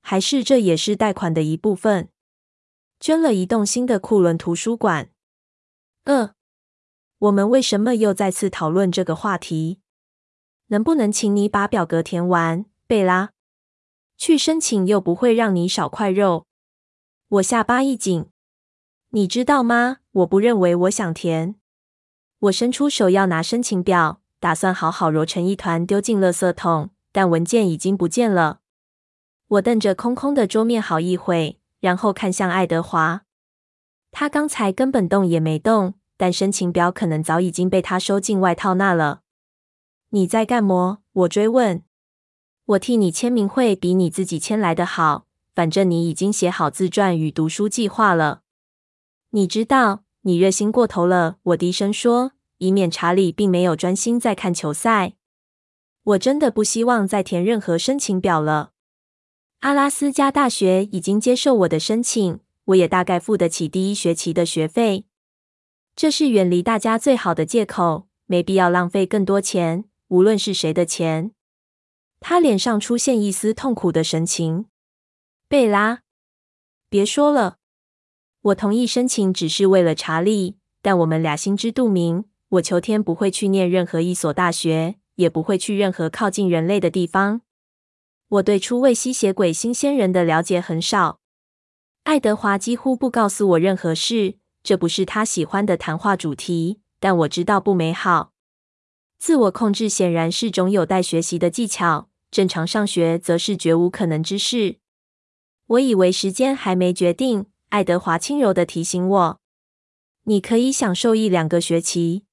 [0.00, 2.08] 还是这也是贷款的一部分？
[2.98, 5.10] 捐了一栋新的库伦图书馆。
[6.04, 6.34] 呃，
[7.18, 9.80] 我们为什么又再次讨论这个话题？
[10.66, 13.30] 能不能请你把表格填完，贝拉？
[14.20, 16.44] 去申请又不会让你少块肉。
[17.26, 18.26] 我下巴一紧，
[19.12, 20.00] 你知道吗？
[20.12, 21.54] 我不认为我想填。
[22.40, 28.60] 我伸出手要拿申请表，打算好好揉成一团丢进垃圾桶，但文件已经不见了。
[29.48, 33.22] 我瞪着空空的桌面好一会，然后看向爱德华。
[34.12, 39.22] 他刚才根本动也没动，但申请表可能早已经被他收进外套那了。
[40.10, 40.98] 你在干么？
[41.10, 41.82] 我追问。
[42.70, 48.42] 我替你签名会比你自己签来的好，反正你已经写好自传与读书计划了。
[49.30, 50.04] 你知道。
[50.22, 55.14] 你热心过头了，我低声说，以免查理并没有专心在看球赛。
[56.02, 58.72] 我真的不希望再填任何申请表了。
[59.60, 65.06] 阿拉斯加大学已经接受我的申请，我也大概付得起第一学期的学费。
[65.96, 71.32] 这是远离大家最好的借口，没必要浪费更多钱，无论是谁的钱。
[72.20, 74.66] 他脸上出现一丝痛苦的神情。
[75.48, 76.02] 贝拉，
[76.88, 77.56] 别说了。
[78.42, 80.56] 我同意申请，只是为了查理。
[80.82, 87.42] 但我们俩心知肚明，我秋天不会去念任何一所大学，也不会去任何靠近人类的地方。
[88.28, 91.20] 我对初为吸血鬼新鲜人的了解很少。
[92.04, 96.80] 爱德华几乎不告诉我任何事，这不是他喜欢的谈话主题。
[96.98, 98.32] 但我知道不美好。
[99.18, 104.78] 自我控制显然是种有待学习的技巧，正常上学则是绝无可能之事。
[105.66, 107.46] 我以为时间还没决定。
[107.68, 109.40] 爱德华轻柔地提醒我
[110.26, 112.24] ：“你可以享受一两个学期，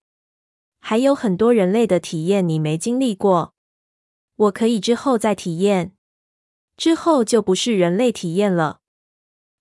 [0.80, 3.54] 还有很多人类的体验你没经历过。
[4.36, 5.94] 我可以之后再体验，
[6.76, 8.80] 之后就不是人类体验了，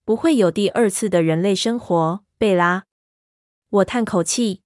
[0.03, 2.84] 不会有第二次的人类生活。”贝拉，
[3.68, 4.62] 我叹口气。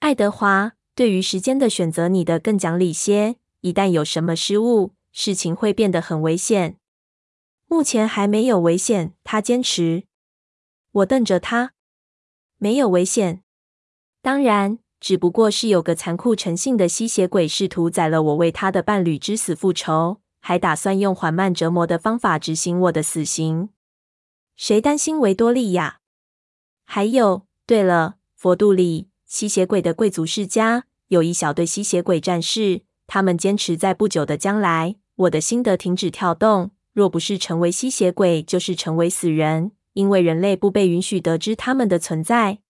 [0.00, 3.36] 爱德华，对于时间的选择，你的更讲理些。
[3.60, 6.78] 一旦有什么失误，事情会变得很危险。
[7.66, 10.04] 目前还没有危险，他坚持。
[10.92, 11.72] 我瞪着他，
[12.58, 13.42] 没有危险。
[14.22, 23.70] 当然，只不过是有个残酷诚信的吸血鬼试图宰了我为他的伴侣之死复仇，还打算用缓慢折磨的方法执行我的死刑。
[24.54, 26.00] 谁担心维多利亚？
[26.84, 36.72] 还有，对了，佛度里吸血鬼的贵族世家有一小队吸血鬼战士，他们坚持在不久的将来，我的心得停止跳动。
[36.92, 42.60] 若不是成为吸血鬼，就是成为死人，因为人类不被允许得知他们的存在。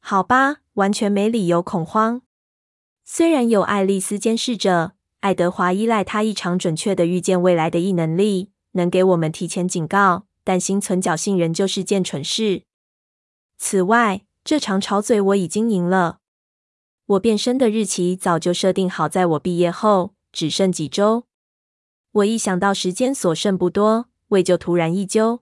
[0.00, 2.20] 好吧，完全没理由恐慌。
[3.04, 12.64] 虽然有爱丽丝监视着，爱德华依赖他异常准确的预见未来的异能力，能给我们提前警告，但心存侥幸仍旧是件蠢事。
[13.56, 16.17] 此外，这场吵嘴我已经赢了。
[17.08, 21.24] 我变身的日期早就设定好，在我毕业后，只剩几周。
[22.12, 25.40] 我一想到时间所剩不多，胃就突然一揪。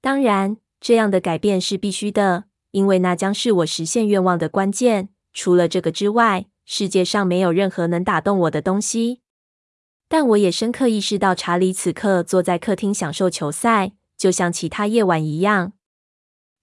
[0.00, 5.10] 当然，这样的改变是必须的，因为那将是我实现愿望的关键。
[5.34, 9.20] 除了这个之外，世界上没有任何能打动我的东西。
[10.08, 15.74] 但我也深刻意识到，查理此刻坐在客厅享受球赛，就像其他夜晚一样。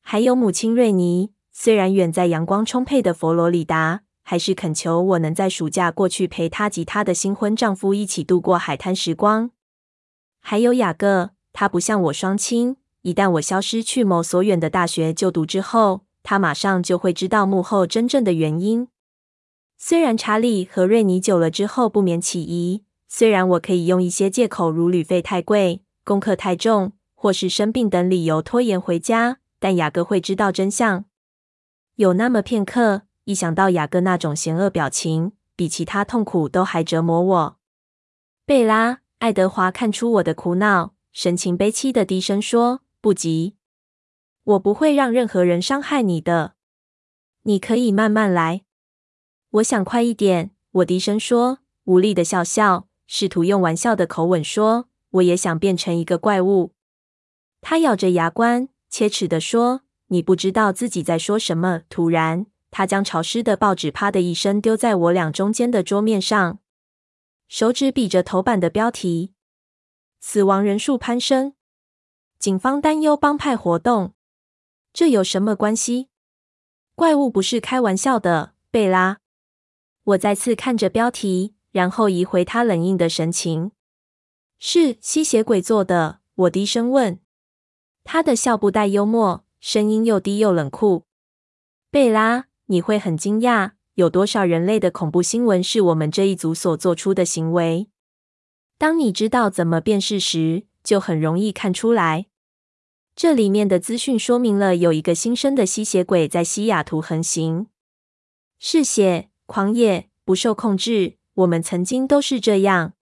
[0.02, 4.02] 还有母亲瑞妮，虽然远在阳光充沛的佛罗里达。
[4.30, 9.52] 还是恳求我能在暑假过去陪她及她的新婚丈夫一起度过海滩时光。
[10.42, 18.90] 还有雅各，他不像我双亲，一旦我消失去某所远的大学就读之后，他马上就会知道幕后真正的原因。
[19.78, 31.06] 虽然查理和瑞尼久了之后不免起疑，虽然我可以用一些借口如旅费太贵、功课太重，或是生病等理由拖延回家，但雅各会知道真相。
[31.96, 33.04] 有那么片刻。
[33.28, 37.58] 一想到雅各那种嫌恶表情，比其他痛苦都还折磨我。
[38.46, 43.58] 贝拉，爱德华看出我的苦恼，神情悲戚的低声说：“不急，
[44.46, 46.54] 我不会让任何人伤害你的。
[47.44, 48.64] 你可以慢慢来。”
[49.60, 50.52] 我想快一点。
[50.72, 56.72] 我低声说，无力的笑笑，试图用玩笑的口吻说：“我也想变成一个怪物。”
[57.60, 62.46] 他咬着牙关，切齿地说：“你不知道自己在说什么。”突然。
[62.78, 66.60] 他将潮湿的报纸“啪”的一声丢在我俩中间的桌面上，
[67.48, 69.34] 手指比着头版的标题
[70.22, 71.56] ：“死亡人数攀升，
[72.38, 74.14] 警方担忧帮派活动。”
[74.94, 76.10] 这有什么关系？
[76.94, 79.18] 怪物不是开玩笑的，贝拉。
[80.04, 83.72] 我再次看着标题，然后移回他冷硬的神情。
[84.60, 86.20] 是吸血鬼做的？
[86.36, 87.20] 我低声问。
[88.04, 91.08] 他的笑不带幽默，声音又低又冷酷。
[91.90, 92.47] 贝拉。
[92.68, 97.90] 你会很惊讶，有多少人类的恐怖新闻是我们这一组所做出的行为。
[98.78, 102.28] 当你知道怎么辨识时，就很容易看出来。
[103.16, 107.68] 这里面的资讯说明了有一个新生的吸血鬼在西雅图横行，
[108.60, 111.18] 嗜血、狂野、不受控制。
[111.34, 112.94] 我们曾经都是这样。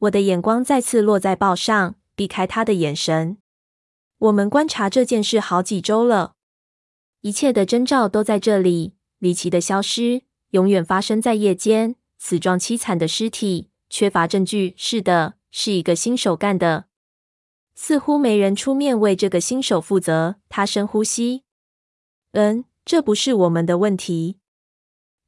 [0.00, 3.38] 我的眼光再次落在报上，避开他的眼神。
[4.18, 6.34] 我们观察这件事好几周了。
[7.22, 14.74] 一切的征兆都在这里：离奇的消失，永远发生在夜间，死状凄惨的尸体，缺乏证据。
[14.76, 16.86] 是的，是一个新手干的。
[17.74, 20.36] 似乎没人出面为这个新手负责。
[20.48, 21.42] 他深呼吸。
[22.32, 24.38] 嗯，这不是我们的问题。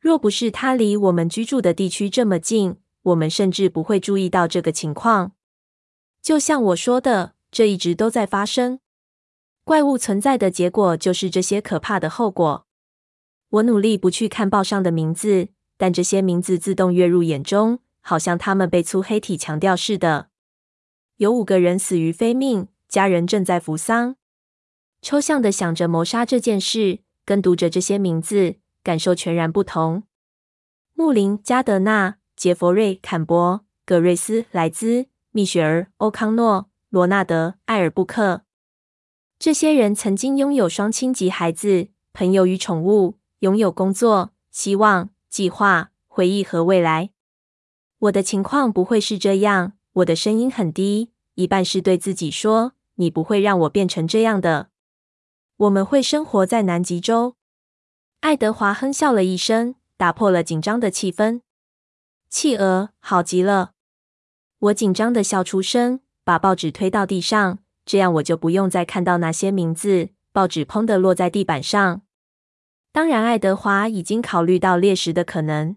[0.00, 5.32] 若不是他离我们居住的地区这么近，我们甚至不会注意到这个情况。
[6.22, 8.80] 就像我说的，这一直都在发生。
[9.70, 12.66] 怪物存在的结果就是这些可怕的后果。
[13.50, 20.30] 我努力不去看报上的名字，但这些名字自动跃入眼中，好像他们被粗黑体强调似的。
[21.18, 24.16] 有五个人死于非命，家人正在服丧。
[25.02, 30.02] 抽象的想着谋杀这件事，跟读着这些名字，感受全然不同。
[30.94, 38.42] 穆林、加德纳、杰佛瑞、坎伯、葛瑞斯、莱兹、蜜雪儿、欧康诺、罗纳德、艾尔布克。
[39.40, 47.08] 这些人曾经拥有双亲及孩子、朋友与宠物，拥有工作、希望、计划、回忆和未来。
[48.00, 49.72] 我的情况不会是这样。
[49.94, 54.68] 我的声音很低，一半是对自己说：“你不会让我变成这样的。”
[55.56, 57.36] 我们会生活在南极洲。
[58.20, 61.40] 爱德华哼笑了一声，打破了紧张的气氛。
[62.28, 63.72] 企鹅，好极了！
[64.58, 67.60] 我紧张的笑出声，把报纸推到地上。
[67.84, 70.10] 这样我就不用再看到那些名字。
[70.32, 72.02] 报纸砰的落在地板上。
[72.92, 75.76] 当然，爱德华已经考虑到猎食的可能。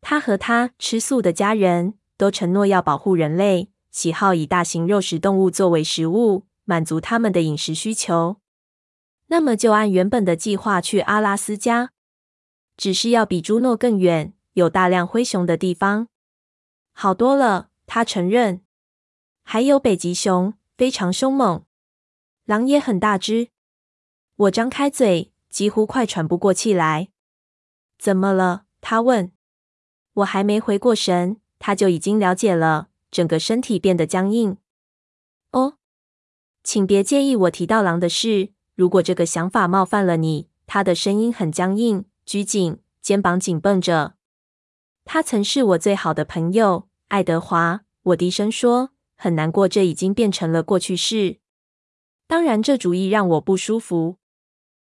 [0.00, 8.38] 他和他吃素的家人都承诺要保护人类，喜好以大型肉食动物作为食物，满足他们的饮食需求。
[9.28, 11.90] 那么就按原本的计划去阿拉斯加，
[12.76, 16.08] 只是要比朱诺更远，有大量灰熊的地方。
[16.92, 17.68] 好多了。
[17.86, 18.62] 他承认。
[19.42, 21.66] 还有北极熊，非常凶猛。
[22.46, 23.50] 狼也很大只。
[24.36, 27.10] 我张开嘴，几乎快喘不过气来。
[27.98, 28.64] 怎么了？
[28.80, 29.30] 他问。
[30.14, 34.56] 我还没回过神，他就已经了解了，整个身体变得僵硬。
[35.50, 35.74] 哦，
[36.64, 38.54] 请别介意我提到狼的事。
[38.74, 44.14] 如果这个想法冒犯了你，他的声音很僵硬，拘谨，肩膀紧绷着。
[45.04, 47.82] 他曾是我最好的朋友，爱德华。
[48.04, 48.92] 我低声说，
[49.22, 51.40] 很难过，这已经变成了过去式。
[52.26, 54.16] 当然，这主意让我不舒服，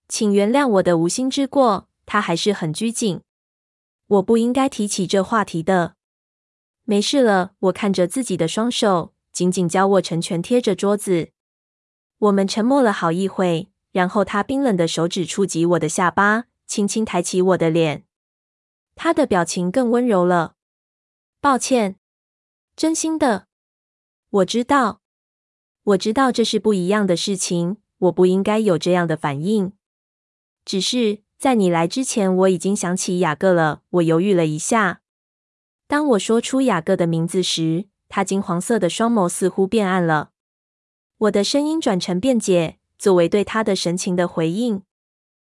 [0.08, 1.88] 请原谅我的无心之过。
[2.04, 3.20] 他还是很拘谨。
[4.08, 5.94] 我不应该提起这话题的。
[6.82, 7.52] 没事了。
[7.60, 11.30] 我看着自己的双手，紧紧交握成拳，贴着桌子。
[12.18, 18.04] 我们沉默了好一会，然后他冰冷的手指触及我的下巴，轻轻抬起我的脸。
[18.96, 20.56] 他的表情更温柔了。
[21.40, 21.96] 抱歉，
[22.74, 23.45] 真心的。
[24.30, 25.00] 我知道，
[25.82, 27.78] 我知道这是不一样的事情。
[27.98, 29.72] 我不应该有这样的反应。
[30.64, 31.24] 只是。
[31.38, 33.82] 在你来之前，我已经想起雅各了。
[33.90, 35.02] 我犹豫了一下。
[35.86, 40.30] 当我说出雅各的名字时，他金黄色的双眸似乎变暗了。
[41.18, 44.82] 我的声音转成辩解，作为对他的神情的回应。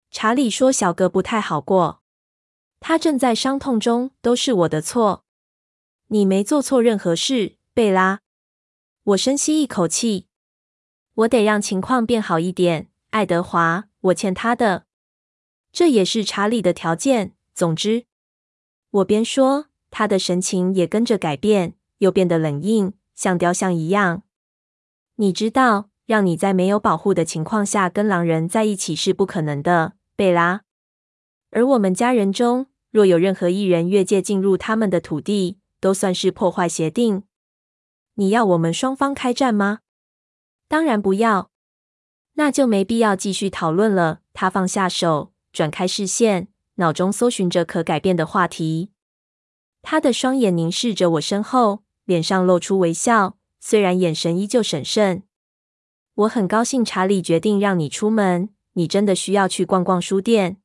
[0.09, 2.01] 查理说：“小哥不太好过，
[2.80, 5.26] 他正在伤痛中，都是我的错。
[6.07, 8.22] 你没做错任何事，贝拉。”
[9.08, 10.28] 我深吸一口气。
[11.14, 13.86] 我得让情况变好一点，爱德华。
[14.01, 14.84] 我欠他的。
[15.72, 17.34] 这也是查理的条件。
[17.53, 18.03] 总之，
[18.91, 24.24] 我边说，他的神情也跟着改变，又变得冷硬，像雕像一样。
[25.16, 30.64] 你知道，让你在没有保护的情况下跟狼人在一起是不可能的，贝拉。
[31.51, 37.24] 而我们家人中，若有任何一人越界进入他们的土地，都算是破坏协定。
[38.20, 39.80] 你要我们双方开战吗？
[40.68, 41.51] 当然不要。
[42.34, 44.20] 那就没必要继续讨论了。
[44.34, 45.34] 他放下手。
[45.53, 48.91] 转开视线，脑中搜寻着可改变的话题。
[49.82, 55.24] 他的双眼凝视着我身后，脸上露出微笑，虽然眼神依旧审慎。
[56.13, 58.49] 我很高兴查理决定让你出门。
[58.74, 60.57] 你真的需要去逛逛书店。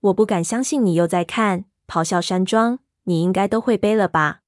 [0.00, 4.40] 我不敢相信你又在看《咆哮山庄》，你应该都会背了吧？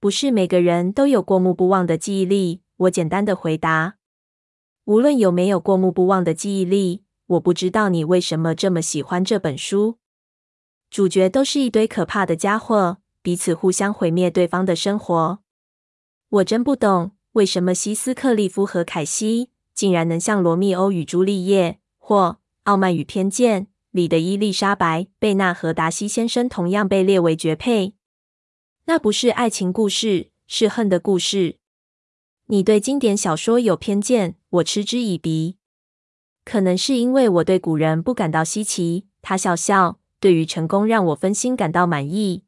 [0.00, 2.62] 不是每个人都有过目不忘的记忆力。
[2.76, 3.96] 我简单的回答。
[4.84, 7.02] 无论有没有过目不忘的记忆力。
[7.26, 9.98] 我不知道你为什么这么喜欢这本书。
[10.88, 15.40] 主角都是一堆可怕的家伙，彼此互相毁灭对方的生活。
[16.30, 27.97] 我真不懂为什么希斯克利夫和凯西竟然能像《罗密欧与朱丽叶》或《傲慢与偏见》里的伊丽莎白·贝纳和达西先生同样被列为绝配。
[28.88, 31.58] 那不是爱情故事，是恨的故事。
[32.46, 35.58] 你对经典小说有偏见，我嗤之以鼻。
[36.42, 39.06] 可能是因为我对古人不感到稀奇。
[39.20, 42.44] 他笑笑，对于成功让我分心感到满意。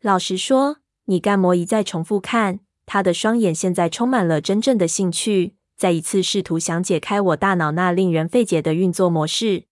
[0.00, 2.60] 老实说，你干嘛一再重复看？
[2.86, 9.64] 他的双眼现在充满了真正的兴趣，再一次试图想解开我大脑那令人费解的运作模式。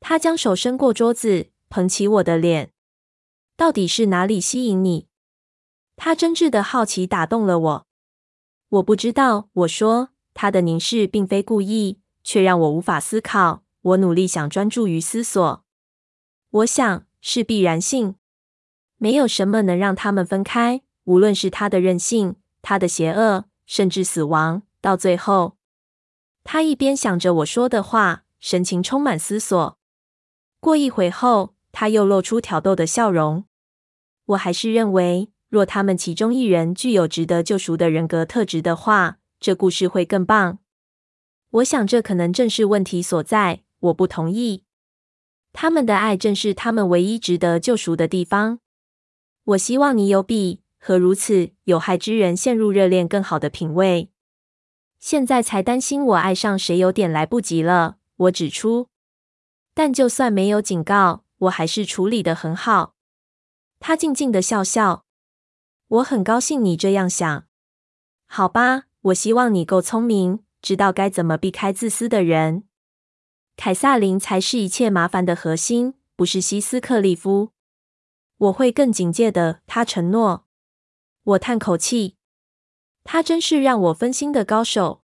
[0.00, 2.72] 他将手伸过桌子，捧起我的脸。
[3.58, 5.08] 到底是哪里吸引你？
[5.96, 7.86] 他真挚的好奇打动了我。
[8.68, 10.10] 我不知道，我说。
[10.32, 11.98] 他的凝视并非故意。
[12.22, 13.64] 却让我无法思考。
[13.80, 15.64] 我努力想专注于思索。
[16.50, 18.14] 我想是必然性，
[18.98, 20.82] 没有什么能让他们分开。
[21.04, 24.62] 无论是他的任性，他的邪恶，甚至死亡。
[24.80, 25.56] 到最后，
[26.44, 29.78] 他一边想着我说的话，神情充满思索。
[30.60, 33.47] 过一会后，他又露出挑逗的笑容。
[34.28, 40.58] 我还是认为，若他们其中一人具有值得救赎的人格特质的话，这故事会更棒。
[41.50, 43.62] 我想，这可能正是问题所在。
[43.80, 44.64] 我不同意。
[45.52, 48.58] 他们的爱正是他们唯一值得救赎的地方。
[49.44, 54.10] 我希望你有比和如此有害之人陷入热恋更好的品味。
[54.98, 57.96] 现在才担心我爱上谁有点来不及了。
[58.16, 58.88] 我指出，
[59.72, 62.96] 但就算没有警告，我还是处理得很好。
[63.80, 65.04] 他静静的笑笑。
[65.88, 67.46] 我很高兴你这样想。
[68.26, 70.44] 好吧，我希望你够聪明。
[70.60, 72.64] 知道该怎么避开自私的人。
[73.56, 77.52] 凯撒琳才是一切麻烦的核心，不是希斯克利夫。
[78.36, 80.46] 我会更警戒的，他承诺。
[81.22, 82.16] 我叹口气。
[83.04, 85.02] 他真是让我分心的高手。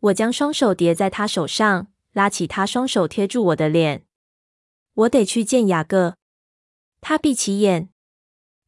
[0.00, 4.06] 我将双手叠在他手上，拉起他双手贴住我的脸。
[4.94, 6.16] 我得去见雅各。
[7.00, 7.88] 他闭起眼。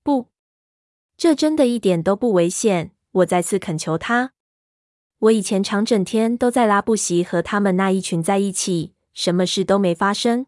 [0.03, 0.29] 不，
[1.17, 2.93] 这真的一点都不危险。
[3.13, 4.33] 我再次恳求他。
[5.19, 10.47] 我以前常整天都在拉布席和他们那一群在一起，什么事都没发生。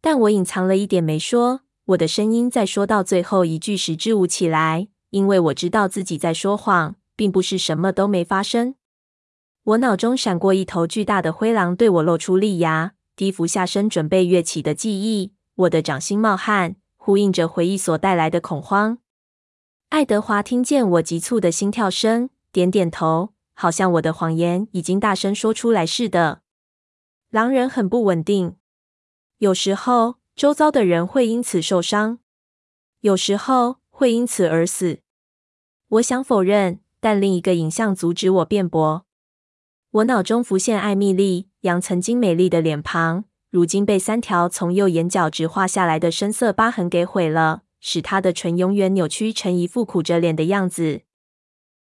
[0.00, 1.60] 但我隐藏了一点没说。
[1.86, 8.74] 我的声音在说到最后一句时支吾起来，因为我知道自己在说谎，并不是什么都没发生。
[9.62, 15.32] 我脑中闪过一头巨大的灰狼对我露出利牙，低伏下身准备跃起的记忆。
[15.54, 16.74] 我的掌心冒汗，
[17.06, 18.98] 呼应着回忆所带来的恐慌。
[19.90, 26.42] 爱德华听见我急促的心跳声，点点头，好像我的谎言已经大声说出来似的。
[27.30, 28.56] 狼人很不稳定，
[29.38, 32.18] 有时候周遭的人会因此受伤，
[33.02, 34.98] 有时候会因此而死。
[35.86, 39.06] 我想否认，但另一个影像阻止我辩驳。
[39.92, 47.62] 我脑中浮现艾蜜莉·杨曾经美丽的脸庞，如今被三条从右眼角直划下来的深色疤痕给毁了。
[47.78, 51.02] 使他的唇永远扭曲成一副苦着脸的样子。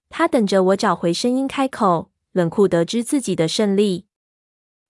[0.08, 4.06] 他等着我找回声音开口，冷酷得知自己的胜利。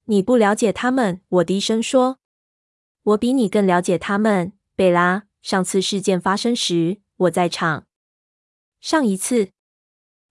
[0.07, 2.19] 你不了解他们，我低声说。
[3.03, 5.25] 我比你更了解他们，贝拉。
[5.43, 7.87] 上次事件发生时，我在场。
[8.81, 9.51] 上一次，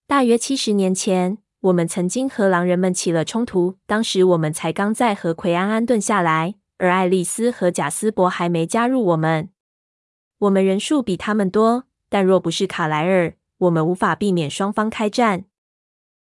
[0.08, 3.78] 大约七十年前，我们曾经和狼人们起了冲突。
[3.86, 9.50] 当时我们才刚在和奎安安顿下来，而爱丽丝和贾斯伯还没加入我们。
[10.40, 15.46] 我们人数比他们多，但若不是卡莱尔，我们无法避免双方开战。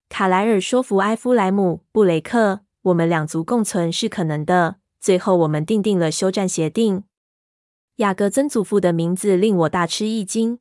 [0.07, 4.75] 卡莱尔说服埃夫莱姆·布雷克，我们两族共存是可能的。
[4.99, 7.03] 最后，我们订定了休战协定。
[7.95, 10.59] 雅各曾祖父的名字令我大吃一惊。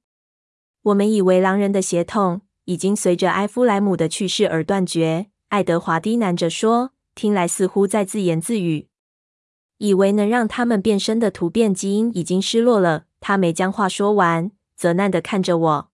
[0.82, 5.26] 我们以为狼人的血统已经随着埃夫莱姆的去世而断绝。
[5.48, 8.88] 爱德华低喃着说，听来似乎在自言自语。
[9.78, 13.04] 以为能让他们变身的突变基因已经失落了。
[13.20, 15.90] 他没将话说完，责难的看着我：“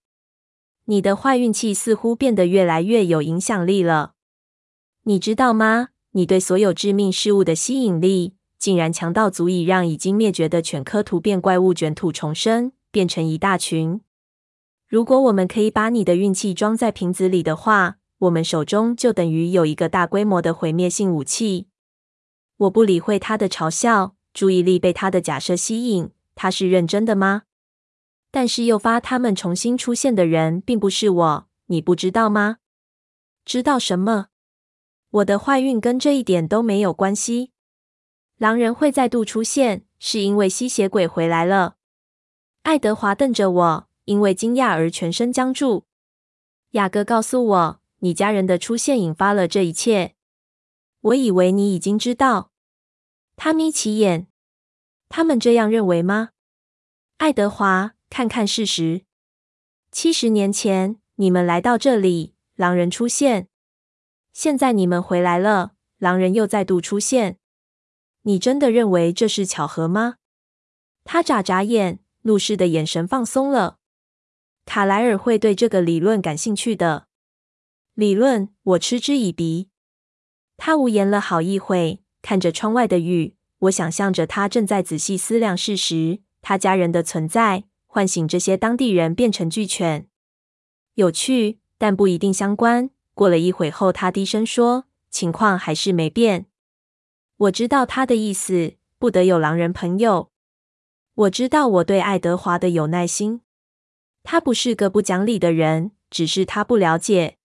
[0.87, 4.13] 你的坏运气似乎变得越来越有影响力了，
[5.05, 5.89] 你知道吗？
[6.13, 14.01] 你对所有致命事物的吸引力，竟然强到足以让已经灭绝的犬科突变怪物卷土重生，变成一大群。
[14.89, 21.69] 如果我们可以把你的运气装在瓶子里的话，我们手中就等于有一个大规模的毁灭性武器。”
[22.57, 26.11] 我不理会他的嘲笑，注意力被他的假设吸引。
[26.35, 27.43] 他是认真的吗？
[28.31, 32.57] 但是诱发他们重新出现的人并不是我，你不知道吗？
[33.45, 34.29] 知道什么？
[35.11, 37.53] 我的坏运跟这一点都没有关系。
[38.39, 41.77] 狼人会再度出现，是因为吸血鬼回来了。
[42.63, 45.85] 爱德华瞪着我，因为惊讶而全身僵住。
[46.71, 50.15] 雅各告诉我，你家人的出现引发了这一切。
[51.03, 52.51] 我以为你已经知道。
[53.37, 54.27] 他眯起眼。
[55.11, 56.31] 他们这样认为吗？
[57.19, 59.05] 爱德华，看看事实。
[59.93, 63.49] 七十年前，你们来到这里，狼人出现。
[64.33, 67.39] 现在你们回来了，狼人又再度出现。
[68.23, 70.17] 你真的认为这是巧合吗？
[71.05, 73.78] 他眨眨眼，怒视的眼神放松了。
[74.69, 77.07] 卡莱尔会对这个理论感兴趣的。
[77.95, 79.71] 理论，我嗤之以鼻。
[80.59, 83.35] 他无言了好一会，看着窗外的雨。
[83.61, 90.07] 我想象着他正在仔细思量事实，他家人的存在唤醒这些当地人变成巨犬。
[90.97, 92.91] 有趣，但不一定相关。
[93.15, 96.45] 过了一会后，他低声说：“情况还是没变。”
[97.39, 100.31] 我知道他的意思，不得有狼人朋友。
[101.15, 103.41] 我知道我对爱德华的有耐心。
[104.31, 107.39] 他不是个不讲理的人，只是他不了解。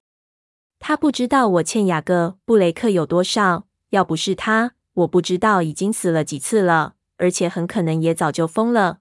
[0.79, 3.67] 他不知道我欠雅各·布雷克有多少。
[3.91, 4.73] 要不是他。
[4.95, 8.99] 我不知道已经死了几次了，而且很可能也早就疯了。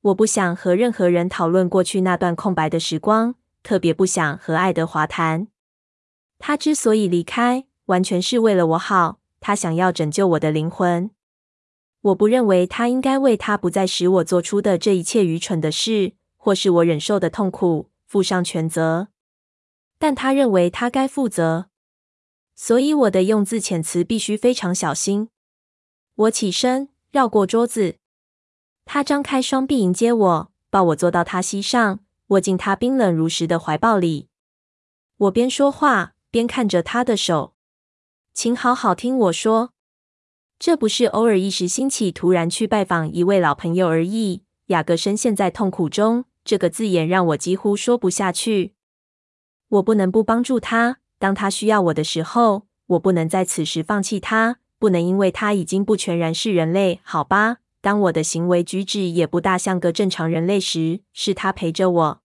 [0.00, 5.48] 我不想和任何人讨论过去那段空白的时光，特别不想和爱德华谈。
[6.38, 9.18] 他之所以离开，完全是为了我好。
[9.40, 11.10] 他想要拯救我的灵魂。
[12.00, 16.14] 我不认为他应该为他不再使我做出的这一切愚蠢的事，
[16.46, 19.08] 或是我忍受的痛苦，负上全责。
[19.98, 21.70] 但他认为他该负责。
[22.54, 25.30] 所以我的用字遣词必须非常小心。
[26.14, 27.96] 我起身，绕过桌子。
[28.84, 34.28] 他张开双臂迎接我，抱我坐到他膝上，握进他冰冷如石的怀抱里。
[35.16, 37.56] 我边说话边看着他的手。
[38.32, 39.72] 请好好听我说，
[40.60, 44.44] 这不是偶尔一时兴起突然去拜访一位老朋友而已。
[44.66, 48.74] 雅各深陷在痛苦中，这个字眼让我几乎说不下去。
[49.68, 50.98] 我不能不帮助他。
[51.18, 57.56] 当他需要我的时候，我不能在此时放弃他，不能因为他已经不全然是人类，好吧？
[57.80, 62.22] 当我的行为举止也不大像个正常人类时，是他陪着我。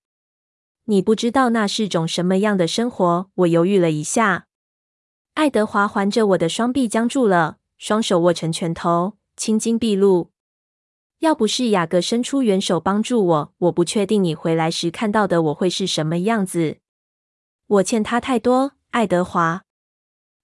[0.85, 3.29] 你不知道那是种什么样的生活。
[3.33, 4.45] 我犹豫了一下。
[5.33, 10.29] 爱德华环着我的双臂僵住了，双手握成拳头，青筋毕露。
[11.21, 16.79] 要不是雅各伸出援手帮助我，我不确定你回来时看到的我会是什么样子。
[17.67, 19.63] 我欠他太多，爱德华。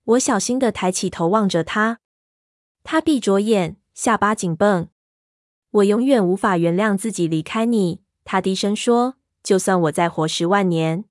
[0.04, 2.00] 我小心地抬起头望着他，
[2.84, 4.88] 他闭着眼，下巴紧绷。
[5.72, 9.16] 我永远无法原谅自己离开你，他低声说。
[9.42, 11.06] 就算我再活十万年。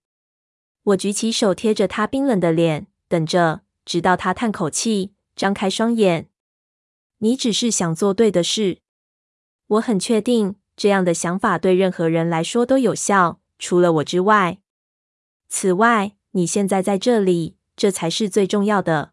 [0.83, 6.29] 我举起手贴着他冰冷的脸，等着，直到他叹口气，张开双眼。
[7.19, 8.79] 你只是想做对的事。
[9.69, 14.59] 我很确定，这样的想法对任何人来说都有效，除了我之外。
[15.49, 19.12] 此外，你现在在这里，这才是最重要的。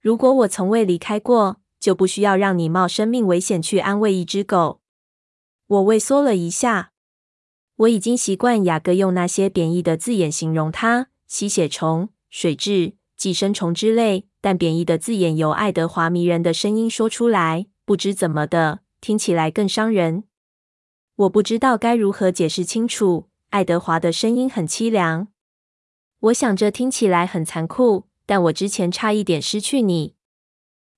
[0.00, 4.80] 如果我从未离开过，就不需要让你冒生命危险去安慰一只狗。
[5.66, 6.92] 我畏缩了一下。
[7.76, 14.26] 我已经习惯雅各用那些贬义的字眼形容它：吸血虫、水蛭、寄生虫之类。
[14.40, 20.24] 但贬义的字眼由爱德华迷人的声音说出来，不知怎么的，听起来更伤人。
[21.14, 23.28] 我不知道该如何解释清楚。
[23.50, 25.28] 爱德华的声音很凄凉。
[26.18, 30.16] 我想这听起来很残酷，但我之前差一点失去你。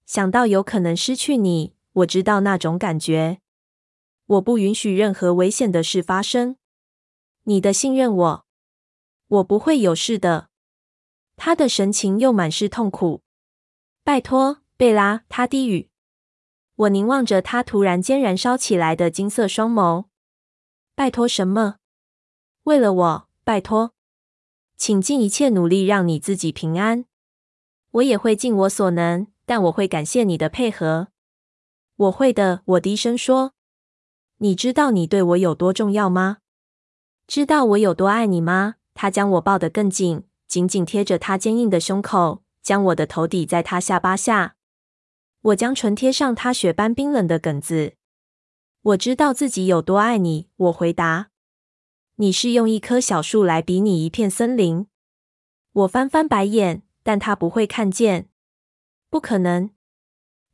[0.07, 3.43] 想到有可能失去你，我知道那种感觉。
[4.25, 6.57] 我不允许任何危险的事发生。
[7.43, 8.47] 你的信任我，
[9.27, 10.49] 我不会有事的。
[11.37, 13.21] 他的神情又满是痛苦。
[14.03, 15.91] 拜托，贝拉，他低语。
[16.79, 20.05] 我凝望着他突然间燃烧起来的金色双眸。
[20.95, 21.77] 拜托什么？
[22.65, 23.95] 为了我，拜托，
[24.77, 27.05] 请尽一切努力让你自己平安。
[27.91, 31.09] 我也会尽我所能，但我会感谢你的配合。
[31.97, 33.55] 我会的，我低声说。
[34.37, 36.39] 你知道你对我有多重要吗？
[37.27, 38.77] 知道我有多爱你吗？
[38.95, 44.55] 他将我抱得更紧，紧紧贴着他坚硬的胸口，将我的头抵在他下巴下。
[45.43, 47.95] 我将唇贴上他雪般冰冷的梗子。
[48.83, 51.31] 我知道自己有多爱你，我回答。
[52.17, 54.87] 你是用一棵小树来比拟一片森林。
[55.73, 58.29] 我翻翻白眼，但他不会看见。
[59.09, 59.71] 不可能。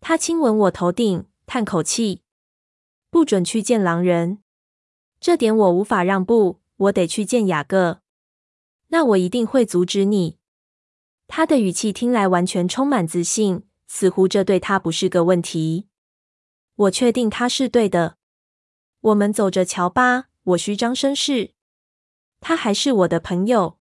[0.00, 2.22] 他亲吻我头顶，叹口气。
[3.10, 4.42] 不准去见狼人，
[5.20, 6.60] 这点我无法让步。
[6.76, 8.00] 我得去见雅各，
[8.88, 10.38] 那我一定会阻止你。
[11.28, 13.62] 他的语气听来完全充满自信，
[13.96, 15.86] 似乎这对他不是个问题。
[16.74, 18.16] 我确定他是对的。
[19.00, 20.24] 我们走着瞧吧。
[20.42, 21.52] 我虚张声势。
[22.40, 23.78] 他还是我的朋友。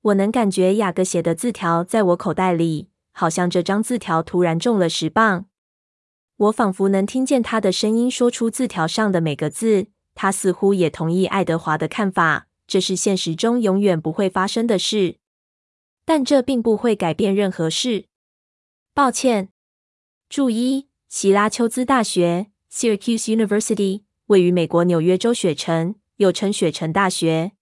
[0.00, 5.46] 我能感觉雅各写的字条在我口袋里，好像这张字条突然重了十磅。
[6.36, 9.86] 我仿佛能听见他的声音说出字条上的每个字。
[10.16, 15.18] 他似乎也同意爱德华的看法，这是现实中永远不会发生的事。
[16.04, 18.06] 但这并不会改变任何事。
[18.98, 19.50] 抱歉。
[20.28, 27.52] 注一：希拉丘兹大学 （Syracuse University） 位于美国纽约州雪城，又称雪城大学，